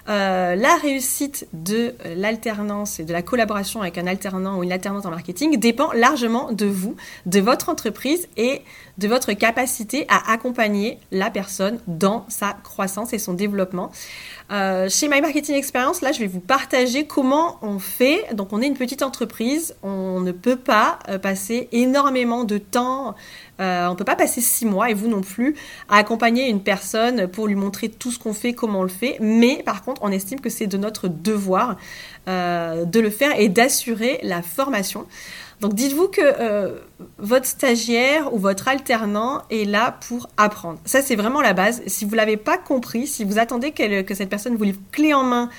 euh, 0.10 0.56
la 0.56 0.76
réussite 0.78 1.48
de 1.54 1.94
l'alternance 2.16 3.00
et 3.00 3.04
de 3.04 3.14
la 3.14 3.22
collaboration 3.22 3.82
avec 3.82 3.98
un 4.00 4.08
alternant 4.08 4.58
ou 4.58 4.64
une 4.64 4.72
alternante 4.72 5.06
en 5.06 5.12
marketing 5.12 5.60
dépend 5.60 5.92
largement 5.92 6.52
de 6.52 6.66
vous, 6.66 6.96
de 7.28 7.40
votre 7.40 7.70
entreprise 7.70 8.28
et 8.36 8.62
de 8.98 9.08
votre 9.08 9.34
capacité 9.34 10.08
à 10.10 10.32
accompagner 10.32 10.98
la 11.12 11.30
personne 11.30 11.80
dans 11.86 12.26
sa 12.28 12.54
croissance 12.64 13.14
et 13.14 13.20
son 13.20 13.34
développement. 13.34 13.92
Euh, 14.52 14.90
chez 14.90 15.08
My 15.08 15.22
Marketing 15.22 15.56
Experience, 15.56 16.02
là, 16.02 16.12
je 16.12 16.20
vais 16.20 16.28
vous 16.28 16.40
partager 16.40 17.06
comment 17.06 17.60
on 17.62 17.78
fait. 17.78 18.26
Donc, 18.34 18.52
on 18.52 18.62
est 18.62 18.68
une 18.68 18.78
petite 18.78 19.04
entreprise, 19.04 19.76
on 19.84 20.22
ne 20.22 20.32
peut 20.32 20.56
pas 20.56 20.98
euh, 21.08 21.20
passer 21.20 21.70
énormément 21.72 22.46
de 22.46 22.58
temps, 22.58 23.16
euh, 23.60 23.88
on 23.88 23.92
ne 23.92 23.96
peut 23.96 24.06
pas 24.06 24.16
passer 24.16 24.42
six 24.42 24.66
mois, 24.66 24.90
et 24.90 24.94
vous 24.94 25.08
non 25.08 25.22
plus, 25.22 25.56
à 25.90 25.98
accompagner 25.98 26.50
une 26.50 26.62
personne 26.62 27.28
pour 27.28 27.48
lui 27.48 27.56
montrer 27.56 27.90
tout 27.90 28.12
ce 28.12 28.20
qu'on 28.20 28.34
fait, 28.34 28.54
comment 28.54 28.80
on 28.80 28.84
le 28.84 28.90
fait. 28.90 29.18
Mais 29.20 29.62
par 29.66 29.84
contre, 29.84 30.02
on 30.04 30.12
estime 30.12 30.40
que 30.40 30.50
c'est 30.50 30.68
de 30.68 30.78
notre 30.78 31.08
devoir 31.08 31.78
de 32.28 33.00
le 33.00 33.10
faire 33.10 33.40
et 33.40 33.50
d'assurer 33.50 34.20
la 34.22 34.44
formation. 34.44 35.08
Donc 35.60 35.74
dites-vous 35.74 36.08
que 36.08 36.22
euh, 36.22 36.80
votre 37.18 37.46
stagiaire 37.46 38.34
ou 38.34 38.40
votre 38.40 38.68
alternant 38.70 39.42
est 39.50 39.66
là 39.66 39.98
pour 40.08 40.30
apprendre. 40.38 40.80
Ça, 40.86 41.02
c'est 41.02 41.18
vraiment 41.18 41.42
la 41.42 41.54
base. 41.54 41.82
Si 41.86 42.06
vous 42.06 42.12
ne 42.12 42.18
l'avez 42.18 42.38
pas 42.38 42.58
compris, 42.58 43.08
si 43.08 43.26
vous 43.26 43.40
attendez 43.40 43.72
que 43.72 44.16
cette 44.16 44.30
personne 44.30 44.56
vous 44.56 44.64
livre 44.64 44.80
clé 44.92 45.14
en 45.14 45.24
main 45.24 45.50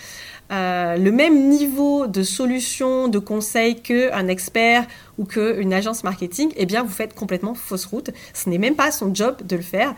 euh, 0.51 0.97
le 0.97 1.13
même 1.13 1.49
niveau 1.49 2.07
de 2.07 2.23
solution, 2.23 3.09
de 3.09 3.19
conseil 3.19 3.81
qu'un 3.81 4.27
expert 4.29 4.87
ou 5.19 5.25
qu'une 5.25 5.73
agence 5.73 6.03
marketing, 6.03 6.53
eh 6.57 6.67
bien, 6.67 6.83
vous 6.83 6.93
faites 6.93 7.15
complètement 7.15 7.55
fausse 7.55 7.85
route. 7.85 8.11
Ce 8.35 8.49
n'est 8.49 8.59
même 8.59 8.75
pas 8.75 8.91
son 8.91 9.15
job 9.15 9.37
de 9.45 9.57
le 9.57 9.63
faire. 9.63 9.95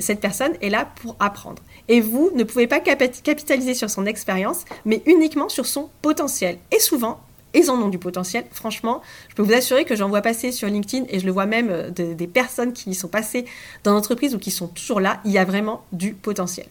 cette 0.00 0.20
personne 0.20 0.52
est 0.60 0.70
là 0.70 0.88
pour 1.02 1.16
apprendre. 1.20 1.62
Et 1.88 2.00
vous 2.00 2.30
ne 2.34 2.44
pouvez 2.44 2.66
pas 2.66 2.80
capitaliser 2.80 3.74
sur 3.74 3.88
son 3.88 4.04
expérience, 4.04 4.64
mais 4.84 5.02
uniquement 5.06 5.48
sur 5.48 5.64
son 5.64 5.88
potentiel. 6.02 6.58
Et 6.70 6.80
souvent, 6.80 7.20
ils 7.54 7.70
en 7.70 7.80
ont 7.80 7.88
du 7.88 7.98
potentiel. 7.98 8.44
Franchement, 8.50 9.00
je 9.30 9.34
peux 9.34 9.42
vous 9.42 9.54
assurer 9.54 9.86
que 9.86 9.96
j'en 9.96 10.08
vois 10.08 10.20
passer 10.20 10.52
sur 10.52 10.68
LinkedIn 10.68 11.06
et 11.08 11.18
je 11.18 11.24
le 11.24 11.32
vois 11.32 11.46
même 11.46 11.70
euh, 11.70 11.90
des 11.90 12.26
personnes 12.26 12.74
qui 12.74 12.94
sont 12.94 13.08
passées 13.08 13.46
dans 13.84 13.94
l'entreprise 13.94 14.34
ou 14.34 14.38
qui 14.38 14.50
sont 14.50 14.68
toujours 14.68 15.00
là. 15.00 15.20
Il 15.24 15.32
y 15.32 15.38
a 15.38 15.46
vraiment 15.46 15.82
du 15.92 16.12
potentiel. 16.12 16.66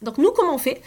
Donc 0.00 0.18
nous, 0.18 0.30
comment 0.30 0.54
on 0.54 0.58
fait? 0.58 0.80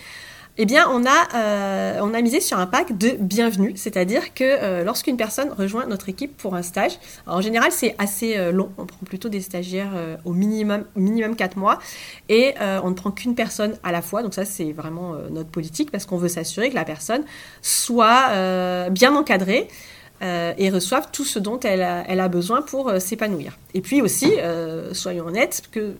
Eh 0.59 0.65
bien, 0.65 0.87
on 0.89 1.05
a, 1.05 1.35
euh, 1.35 1.99
on 2.01 2.15
a 2.15 2.21
misé 2.21 2.41
sur 2.41 2.57
un 2.57 2.65
pack 2.65 2.97
de 2.97 3.11
bienvenue, 3.19 3.73
c'est-à-dire 3.75 4.33
que 4.33 4.43
euh, 4.43 4.83
lorsqu'une 4.83 5.15
personne 5.15 5.51
rejoint 5.51 5.85
notre 5.85 6.09
équipe 6.09 6.35
pour 6.35 6.55
un 6.55 6.63
stage, 6.63 6.93
en 7.27 7.41
général 7.41 7.71
c'est 7.71 7.95
assez 7.99 8.37
euh, 8.37 8.51
long, 8.51 8.71
on 8.79 8.87
prend 8.87 9.05
plutôt 9.05 9.29
des 9.29 9.41
stagiaires 9.41 9.91
au 10.25 10.33
minimum, 10.33 10.85
minimum 10.95 11.35
4 11.35 11.57
mois, 11.57 11.77
et 12.27 12.55
on 12.83 12.89
ne 12.89 12.95
prend 12.95 13.11
qu'une 13.11 13.35
personne 13.35 13.77
à 13.83 13.91
la 13.91 14.01
fois, 14.01 14.23
donc 14.23 14.33
ça 14.33 14.45
c'est 14.45 14.71
vraiment 14.71 15.15
notre 15.29 15.49
politique, 15.49 15.91
parce 15.91 16.05
qu'on 16.05 16.17
veut 16.17 16.27
s'assurer 16.27 16.69
que 16.69 16.75
la 16.75 16.85
personne 16.85 17.23
soit 17.61 18.89
bien 18.89 19.15
encadrée. 19.15 19.67
et 20.21 20.69
reçoive 20.69 21.09
tout 21.11 21.25
ce 21.25 21.39
dont 21.39 21.59
elle 21.59 21.83
a, 21.83 22.03
elle 22.07 22.19
a 22.19 22.27
besoin 22.27 22.61
pour 22.61 22.91
s'épanouir. 22.99 23.57
Et 23.73 23.81
puis 23.81 24.01
aussi, 24.01 24.31
soyons 24.93 25.27
honnêtes, 25.27 25.63
que 25.71 25.95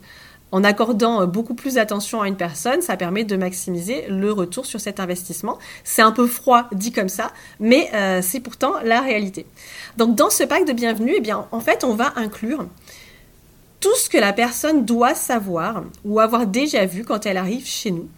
en 0.52 0.64
accordant 0.64 1.22
euh, 1.22 1.26
beaucoup 1.26 1.54
plus 1.54 1.74
d'attention 1.74 2.22
à 2.22 2.28
une 2.28 2.36
personne, 2.36 2.82
ça 2.82 2.96
permet 2.96 3.24
de 3.24 3.36
maximiser 3.36 4.06
le 4.08 4.32
retour 4.32 4.66
sur 4.66 4.80
cet 4.80 5.00
investissement. 5.00 5.58
C'est 5.84 6.02
un 6.02 6.12
peu 6.12 6.26
froid 6.26 6.64
dit 6.72 6.92
comme 6.92 7.08
ça, 7.08 7.32
mais 7.60 7.90
euh, 7.94 8.20
c'est 8.22 8.40
pourtant 8.40 8.74
la 8.84 9.00
réalité. 9.00 9.46
Donc 9.96 10.14
dans 10.14 10.30
ce 10.30 10.44
pack 10.44 10.66
de 10.66 10.72
bienvenue, 10.72 11.14
eh 11.16 11.20
bien, 11.20 11.46
en 11.52 11.60
fait, 11.60 11.84
on 11.84 11.94
va 11.94 12.12
inclure 12.16 12.66
tout 13.80 13.94
ce 13.94 14.08
que 14.08 14.18
la 14.18 14.32
personne 14.32 14.84
doit 14.84 15.14
savoir 15.14 15.84
ou 16.04 16.18
avoir 16.18 16.46
déjà 16.46 16.84
vu 16.84 17.04
quand 17.04 17.26
elle 17.26 17.36
arrive 17.36 17.64
chez 17.64 17.92
nous. 17.92 18.08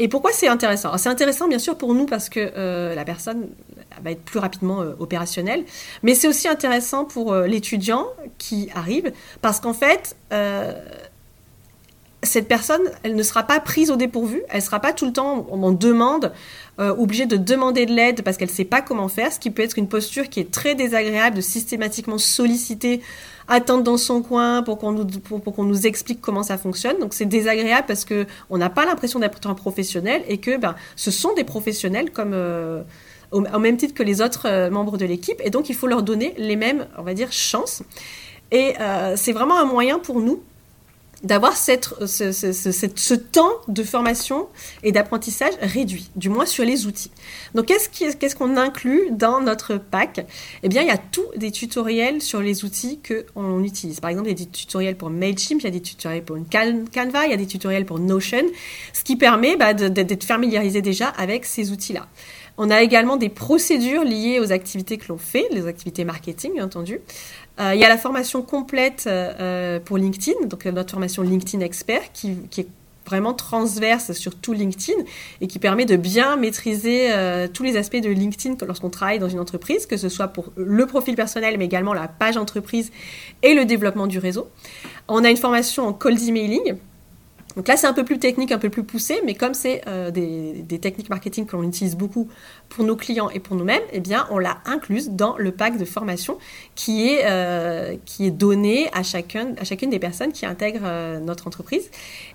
Et 0.00 0.08
pourquoi 0.08 0.32
c'est 0.32 0.48
intéressant? 0.48 0.96
C'est 0.98 1.08
intéressant 1.08 1.46
bien 1.46 1.60
sûr 1.60 1.78
pour 1.78 1.94
nous 1.94 2.06
parce 2.06 2.28
que 2.28 2.40
euh, 2.56 2.92
la 2.92 3.04
personne 3.04 3.48
va 4.02 4.10
être 4.10 4.22
plus 4.22 4.40
rapidement 4.40 4.80
opérationnelle, 4.98 5.64
mais 6.02 6.14
c'est 6.14 6.26
aussi 6.26 6.48
intéressant 6.48 7.04
pour 7.04 7.34
l'étudiant 7.34 8.06
qui 8.36 8.68
arrive 8.74 9.12
parce 9.40 9.60
qu'en 9.60 9.72
fait, 9.72 10.16
cette 12.26 12.48
personne, 12.48 12.82
elle 13.02 13.14
ne 13.14 13.22
sera 13.22 13.42
pas 13.42 13.60
prise 13.60 13.90
au 13.90 13.96
dépourvu, 13.96 14.42
elle 14.50 14.62
sera 14.62 14.80
pas 14.80 14.92
tout 14.92 15.06
le 15.06 15.12
temps 15.12 15.46
en 15.50 15.72
demande, 15.72 16.32
euh, 16.78 16.94
obligée 16.94 17.24
de 17.24 17.38
demander 17.38 17.86
de 17.86 17.94
l'aide 17.94 18.22
parce 18.22 18.36
qu'elle 18.36 18.50
ne 18.50 18.54
sait 18.54 18.64
pas 18.64 18.82
comment 18.82 19.08
faire, 19.08 19.32
ce 19.32 19.38
qui 19.38 19.50
peut 19.50 19.62
être 19.62 19.78
une 19.78 19.88
posture 19.88 20.28
qui 20.28 20.40
est 20.40 20.50
très 20.50 20.74
désagréable 20.74 21.36
de 21.36 21.40
systématiquement 21.40 22.18
solliciter, 22.18 23.00
attendre 23.48 23.82
dans 23.82 23.96
son 23.96 24.20
coin 24.20 24.62
pour 24.62 24.78
qu'on 24.78 24.92
nous, 24.92 25.86
explique 25.86 26.20
comment 26.20 26.42
ça 26.42 26.58
fonctionne. 26.58 26.98
Donc 26.98 27.14
c'est 27.14 27.24
désagréable 27.24 27.84
parce 27.86 28.04
qu'on 28.04 28.58
n'a 28.58 28.68
pas 28.68 28.84
l'impression 28.84 29.18
d'être 29.20 29.46
un 29.48 29.54
professionnel 29.54 30.22
et 30.28 30.38
que 30.38 30.58
ben, 30.58 30.74
ce 30.96 31.10
sont 31.10 31.32
des 31.34 31.44
professionnels 31.44 32.10
comme... 32.10 32.32
Euh, 32.34 32.82
au, 33.32 33.40
même 33.40 33.76
titre 33.76 33.92
que 33.92 34.04
les 34.04 34.22
autres 34.22 34.46
euh, 34.46 34.70
membres 34.70 34.96
de 34.98 35.04
l'équipe, 35.04 35.40
et 35.42 35.50
donc 35.50 35.68
il 35.68 35.74
faut 35.74 35.88
leur 35.88 36.04
donner 36.04 36.32
les 36.38 36.54
mêmes, 36.54 36.86
on 36.96 37.02
va 37.02 37.12
dire, 37.12 37.32
chances. 37.32 37.82
Et 38.52 38.74
c'est 39.16 39.32
vraiment 39.32 39.58
un 39.58 39.64
moyen 39.64 39.98
pour 39.98 40.20
nous 40.20 40.40
d'avoir 41.22 41.56
cette, 41.56 41.88
ce, 42.06 42.32
ce, 42.32 43.14
temps 43.14 43.52
de 43.68 43.82
formation 43.82 44.48
et 44.82 44.92
d'apprentissage 44.92 45.54
réduit, 45.60 46.10
du 46.14 46.28
moins 46.28 46.46
sur 46.46 46.64
les 46.64 46.86
outils. 46.86 47.10
Donc, 47.54 47.66
qu'est-ce 47.66 48.36
qu'on 48.36 48.56
inclut 48.56 49.08
dans 49.10 49.40
notre 49.40 49.76
pack? 49.76 50.26
Eh 50.62 50.68
bien, 50.68 50.82
il 50.82 50.88
y 50.88 50.92
a 50.92 50.98
tous 50.98 51.26
des 51.36 51.50
tutoriels 51.50 52.20
sur 52.20 52.40
les 52.40 52.64
outils 52.64 53.00
qu'on 53.00 53.62
utilise. 53.64 54.00
Par 54.00 54.10
exemple, 54.10 54.28
il 54.28 54.38
y 54.38 54.42
a 54.42 54.44
des 54.44 54.50
tutoriels 54.50 54.96
pour 54.96 55.10
MailChimp, 55.10 55.60
il 55.60 55.64
y 55.64 55.68
a 55.68 55.70
des 55.70 55.80
tutoriels 55.80 56.22
pour 56.22 56.36
Canva, 56.50 57.24
il 57.26 57.30
y 57.30 57.34
a 57.34 57.38
des 57.38 57.46
tutoriels 57.46 57.86
pour 57.86 57.98
Notion, 57.98 58.44
ce 58.92 59.02
qui 59.02 59.16
permet 59.16 59.56
bah, 59.56 59.74
d'être 59.74 60.24
familiarisé 60.24 60.82
déjà 60.82 61.08
avec 61.08 61.46
ces 61.46 61.72
outils-là. 61.72 62.06
On 62.58 62.70
a 62.70 62.82
également 62.82 63.16
des 63.16 63.28
procédures 63.28 64.04
liées 64.04 64.40
aux 64.40 64.50
activités 64.50 64.96
que 64.96 65.08
l'on 65.08 65.18
fait, 65.18 65.46
les 65.52 65.66
activités 65.66 66.04
marketing, 66.04 66.54
bien 66.54 66.64
entendu. 66.64 67.00
Euh, 67.58 67.74
il 67.74 67.80
y 67.80 67.84
a 67.84 67.88
la 67.88 67.96
formation 67.96 68.42
complète 68.42 69.04
euh, 69.06 69.80
pour 69.80 69.96
LinkedIn, 69.96 70.46
donc 70.46 70.66
notre 70.66 70.90
formation 70.90 71.22
LinkedIn 71.22 71.64
Expert, 71.64 72.12
qui, 72.12 72.36
est 72.58 72.66
vraiment 73.06 73.34
transverse 73.34 74.12
sur 74.12 74.34
tout 74.34 74.52
LinkedIn 74.52 75.00
et 75.40 75.46
qui 75.46 75.60
permet 75.60 75.84
de 75.84 75.94
bien 75.94 76.34
maîtriser 76.36 77.12
euh, 77.12 77.46
tous 77.46 77.62
les 77.62 77.76
aspects 77.76 78.00
de 78.00 78.10
LinkedIn 78.10 78.56
lorsqu'on 78.66 78.90
travaille 78.90 79.20
dans 79.20 79.28
une 79.28 79.38
entreprise, 79.38 79.86
que 79.86 79.96
ce 79.96 80.08
soit 80.08 80.28
pour 80.28 80.52
le 80.56 80.86
profil 80.86 81.14
personnel, 81.14 81.56
mais 81.56 81.66
également 81.66 81.94
la 81.94 82.08
page 82.08 82.36
entreprise 82.36 82.90
et 83.44 83.54
le 83.54 83.64
développement 83.64 84.08
du 84.08 84.18
réseau. 84.18 84.48
On 85.06 85.22
a 85.22 85.30
une 85.30 85.36
formation 85.36 85.86
en 85.86 85.92
cold 85.92 86.20
emailing 86.20 86.74
donc 87.56 87.68
là, 87.68 87.76
c'est 87.78 87.86
un 87.86 87.94
peu 87.94 88.04
plus 88.04 88.18
technique, 88.18 88.52
un 88.52 88.58
peu 88.58 88.68
plus 88.68 88.84
poussé, 88.84 89.22
mais 89.24 89.34
comme 89.34 89.54
c'est 89.54 89.80
euh, 89.88 90.10
des, 90.10 90.78
techniques 90.78 91.08
marketing 91.08 91.46
que 91.46 91.56
l'on 91.56 91.62
utilise 91.62 91.96
beaucoup 91.96 92.28
pour 92.68 92.84
nos 92.84 92.96
clients 92.96 93.30
et 93.30 93.40
pour 93.40 93.56
nous-mêmes, 93.56 93.82
eh 93.92 94.00
bien, 94.00 94.26
on 94.30 94.38
l'a 94.38 94.58
incluse 94.66 95.08
dans 95.08 95.38
le 95.38 95.52
pack 95.52 95.78
de 95.78 95.86
formation 95.86 96.36
qui 96.74 97.08
est, 97.08 97.22
euh, 97.24 97.96
qui 98.04 98.26
est 98.26 98.30
donné 98.30 98.90
à, 98.92 99.02
chacun, 99.02 99.54
à 99.58 99.64
chacune 99.64 99.88
des 99.88 99.98
personnes 99.98 100.32
qui 100.32 100.44
intègrent 100.44 100.80
euh, 100.84 101.18
notre 101.18 101.46
entreprise. 101.46 101.90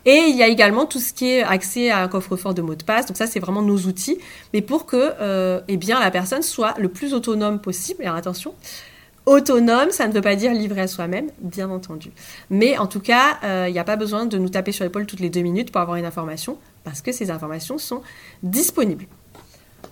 Et 0.05 0.23
il 0.27 0.35
y 0.35 0.41
a 0.41 0.47
également 0.47 0.87
tout 0.87 0.99
ce 0.99 1.13
qui 1.13 1.29
est 1.29 1.43
accès 1.43 1.91
à 1.91 2.01
un 2.01 2.07
coffre-fort 2.07 2.55
de 2.55 2.63
mots 2.63 2.73
de 2.73 2.83
passe. 2.83 3.05
Donc 3.05 3.17
ça, 3.17 3.27
c'est 3.27 3.39
vraiment 3.39 3.61
nos 3.61 3.77
outils, 3.77 4.17
mais 4.53 4.61
pour 4.61 4.87
que 4.87 5.61
eh 5.67 5.77
bien, 5.77 5.99
la 5.99 6.09
personne 6.09 6.41
soit 6.41 6.73
le 6.79 6.89
plus 6.89 7.13
autonome 7.13 7.61
possible. 7.61 8.03
Et 8.03 8.07
attention, 8.07 8.55
Autonome, 9.25 9.91
ça 9.91 10.07
ne 10.07 10.13
veut 10.13 10.21
pas 10.21 10.35
dire 10.35 10.53
livré 10.53 10.81
à 10.81 10.87
soi-même, 10.87 11.29
bien 11.39 11.69
entendu. 11.69 12.11
Mais 12.49 12.77
en 12.77 12.87
tout 12.87 12.99
cas, 12.99 13.37
euh, 13.43 13.65
il 13.67 13.73
n'y 13.73 13.79
a 13.79 13.83
pas 13.83 13.95
besoin 13.95 14.25
de 14.25 14.37
nous 14.37 14.49
taper 14.49 14.71
sur 14.71 14.83
l'épaule 14.83 15.05
toutes 15.05 15.19
les 15.19 15.29
deux 15.29 15.41
minutes 15.41 15.71
pour 15.71 15.81
avoir 15.81 15.97
une 15.97 16.05
information, 16.05 16.57
parce 16.83 17.01
que 17.01 17.11
ces 17.11 17.29
informations 17.29 17.77
sont 17.77 18.01
disponibles. 18.41 19.05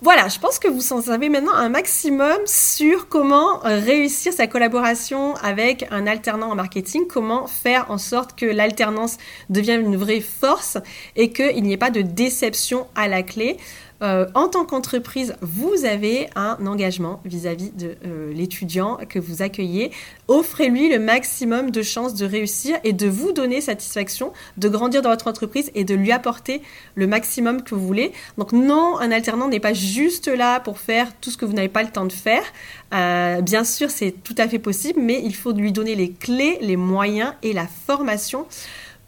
Voilà, 0.01 0.29
je 0.29 0.39
pense 0.39 0.59
que 0.59 0.69
vous 0.69 0.93
en 0.93 1.01
savez 1.01 1.27
maintenant 1.27 1.53
un 1.53 1.67
maximum 1.67 2.37
sur 2.45 3.09
comment 3.09 3.59
réussir 3.63 4.31
sa 4.31 4.47
collaboration 4.47 5.35
avec 5.35 5.85
un 5.91 6.07
alternant 6.07 6.51
en 6.51 6.55
marketing, 6.55 7.05
comment 7.05 7.47
faire 7.47 7.91
en 7.91 7.97
sorte 7.97 8.39
que 8.39 8.45
l'alternance 8.45 9.17
devienne 9.49 9.81
une 9.81 9.97
vraie 9.97 10.21
force 10.21 10.77
et 11.17 11.31
qu'il 11.31 11.63
n'y 11.63 11.73
ait 11.73 11.77
pas 11.77 11.89
de 11.89 12.01
déception 12.01 12.87
à 12.95 13.09
la 13.09 13.23
clé. 13.23 13.57
Euh, 14.01 14.27
en 14.33 14.47
tant 14.47 14.65
qu'entreprise, 14.65 15.35
vous 15.41 15.85
avez 15.85 16.29
un 16.35 16.57
engagement 16.65 17.21
vis-à-vis 17.25 17.71
de 17.71 17.95
euh, 18.05 18.33
l'étudiant 18.33 18.97
que 19.09 19.19
vous 19.19 19.41
accueillez. 19.41 19.91
Offrez-lui 20.27 20.89
le 20.89 20.99
maximum 20.99 21.71
de 21.71 21.81
chances 21.81 22.13
de 22.13 22.25
réussir 22.25 22.77
et 22.83 22.93
de 22.93 23.07
vous 23.07 23.33
donner 23.33 23.59
satisfaction, 23.59 24.31
de 24.57 24.69
grandir 24.69 25.01
dans 25.01 25.09
votre 25.09 25.27
entreprise 25.27 25.69
et 25.75 25.83
de 25.83 25.95
lui 25.95 26.11
apporter 26.11 26.61
le 26.95 27.07
maximum 27.07 27.61
que 27.61 27.75
vous 27.75 27.85
voulez. 27.85 28.13
Donc 28.37 28.53
non, 28.53 28.97
un 28.99 29.11
alternant 29.11 29.49
n'est 29.49 29.59
pas 29.59 29.73
juste 29.73 30.27
là 30.27 30.59
pour 30.59 30.79
faire 30.79 31.07
tout 31.19 31.29
ce 31.29 31.37
que 31.37 31.45
vous 31.45 31.53
n'avez 31.53 31.69
pas 31.69 31.83
le 31.83 31.89
temps 31.89 32.05
de 32.05 32.13
faire. 32.13 32.43
Euh, 32.93 33.41
bien 33.41 33.63
sûr, 33.63 33.89
c'est 33.89 34.11
tout 34.23 34.35
à 34.37 34.47
fait 34.47 34.59
possible, 34.59 35.01
mais 35.01 35.21
il 35.23 35.35
faut 35.35 35.51
lui 35.51 35.71
donner 35.71 35.95
les 35.95 36.11
clés, 36.11 36.57
les 36.61 36.77
moyens 36.77 37.33
et 37.43 37.53
la 37.53 37.67
formation 37.67 38.47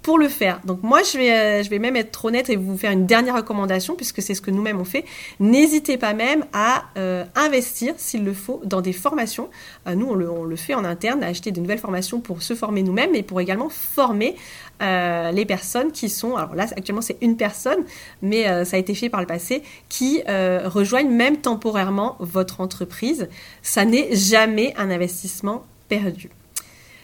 pour 0.01 0.17
le 0.17 0.27
faire. 0.27 0.61
Donc 0.65 0.81
moi, 0.83 1.01
je 1.03 1.17
vais, 1.17 1.31
euh, 1.31 1.63
je 1.63 1.69
vais 1.69 1.79
même 1.79 1.95
être 1.95 2.25
honnête 2.25 2.49
et 2.49 2.55
vous 2.55 2.77
faire 2.77 2.91
une 2.91 3.05
dernière 3.05 3.35
recommandation, 3.35 3.95
puisque 3.95 4.21
c'est 4.21 4.33
ce 4.33 4.41
que 4.41 4.51
nous-mêmes 4.51 4.79
on 4.79 4.85
fait. 4.85 5.05
N'hésitez 5.39 5.97
pas 5.97 6.13
même 6.13 6.45
à 6.53 6.85
euh, 6.97 7.23
investir, 7.35 7.93
s'il 7.97 8.23
le 8.23 8.33
faut, 8.33 8.61
dans 8.63 8.81
des 8.81 8.93
formations. 8.93 9.49
Euh, 9.87 9.95
nous, 9.95 10.07
on 10.07 10.15
le, 10.15 10.29
on 10.29 10.43
le, 10.43 10.55
fait 10.55 10.73
en 10.73 10.83
interne, 10.83 11.23
à 11.23 11.27
acheter 11.27 11.51
de 11.51 11.59
nouvelles 11.59 11.79
formations 11.79 12.19
pour 12.19 12.41
se 12.41 12.55
former 12.55 12.83
nous-mêmes, 12.83 13.15
et 13.15 13.23
pour 13.23 13.39
également 13.41 13.69
former 13.69 14.35
les 14.81 15.45
personnes 15.45 15.91
qui 15.91 16.09
sont, 16.09 16.35
alors 16.35 16.55
là, 16.55 16.65
actuellement, 16.75 17.03
c'est 17.03 17.17
une 17.21 17.37
personne, 17.37 17.85
mais 18.23 18.65
ça 18.65 18.77
a 18.77 18.79
été 18.79 18.95
fait 18.95 19.09
par 19.09 19.19
le 19.19 19.27
passé, 19.27 19.61
qui 19.89 20.23
rejoignent 20.25 21.11
même 21.11 21.37
temporairement 21.37 22.15
votre 22.19 22.61
entreprise. 22.61 23.29
Ça 23.61 23.85
n'est 23.85 24.15
jamais 24.15 24.73
un 24.77 24.89
investissement 24.89 25.65
perdu. 25.87 26.31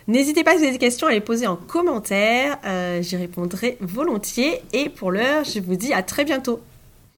N'hésitez 0.08 0.46
pas 0.46 0.52
si 0.52 0.58
vous 0.60 0.63
avez 0.63 0.72
des 0.72 0.78
questions 0.78 1.08
à 1.08 1.12
les 1.12 1.20
poser 1.20 1.48
en 1.48 1.58
commentaire, 1.58 2.60
euh, 2.65 3.02
j'y 3.02 3.17
répondrai 3.17 3.78
volontiers. 3.82 4.62
Et 4.72 4.88
pour 4.88 5.12
l'heure, 5.12 5.43
je 5.43 5.60
vous 5.60 5.76
dis 5.76 5.91
à 5.91 6.02
très 6.02 6.24
bientôt. 6.24 6.62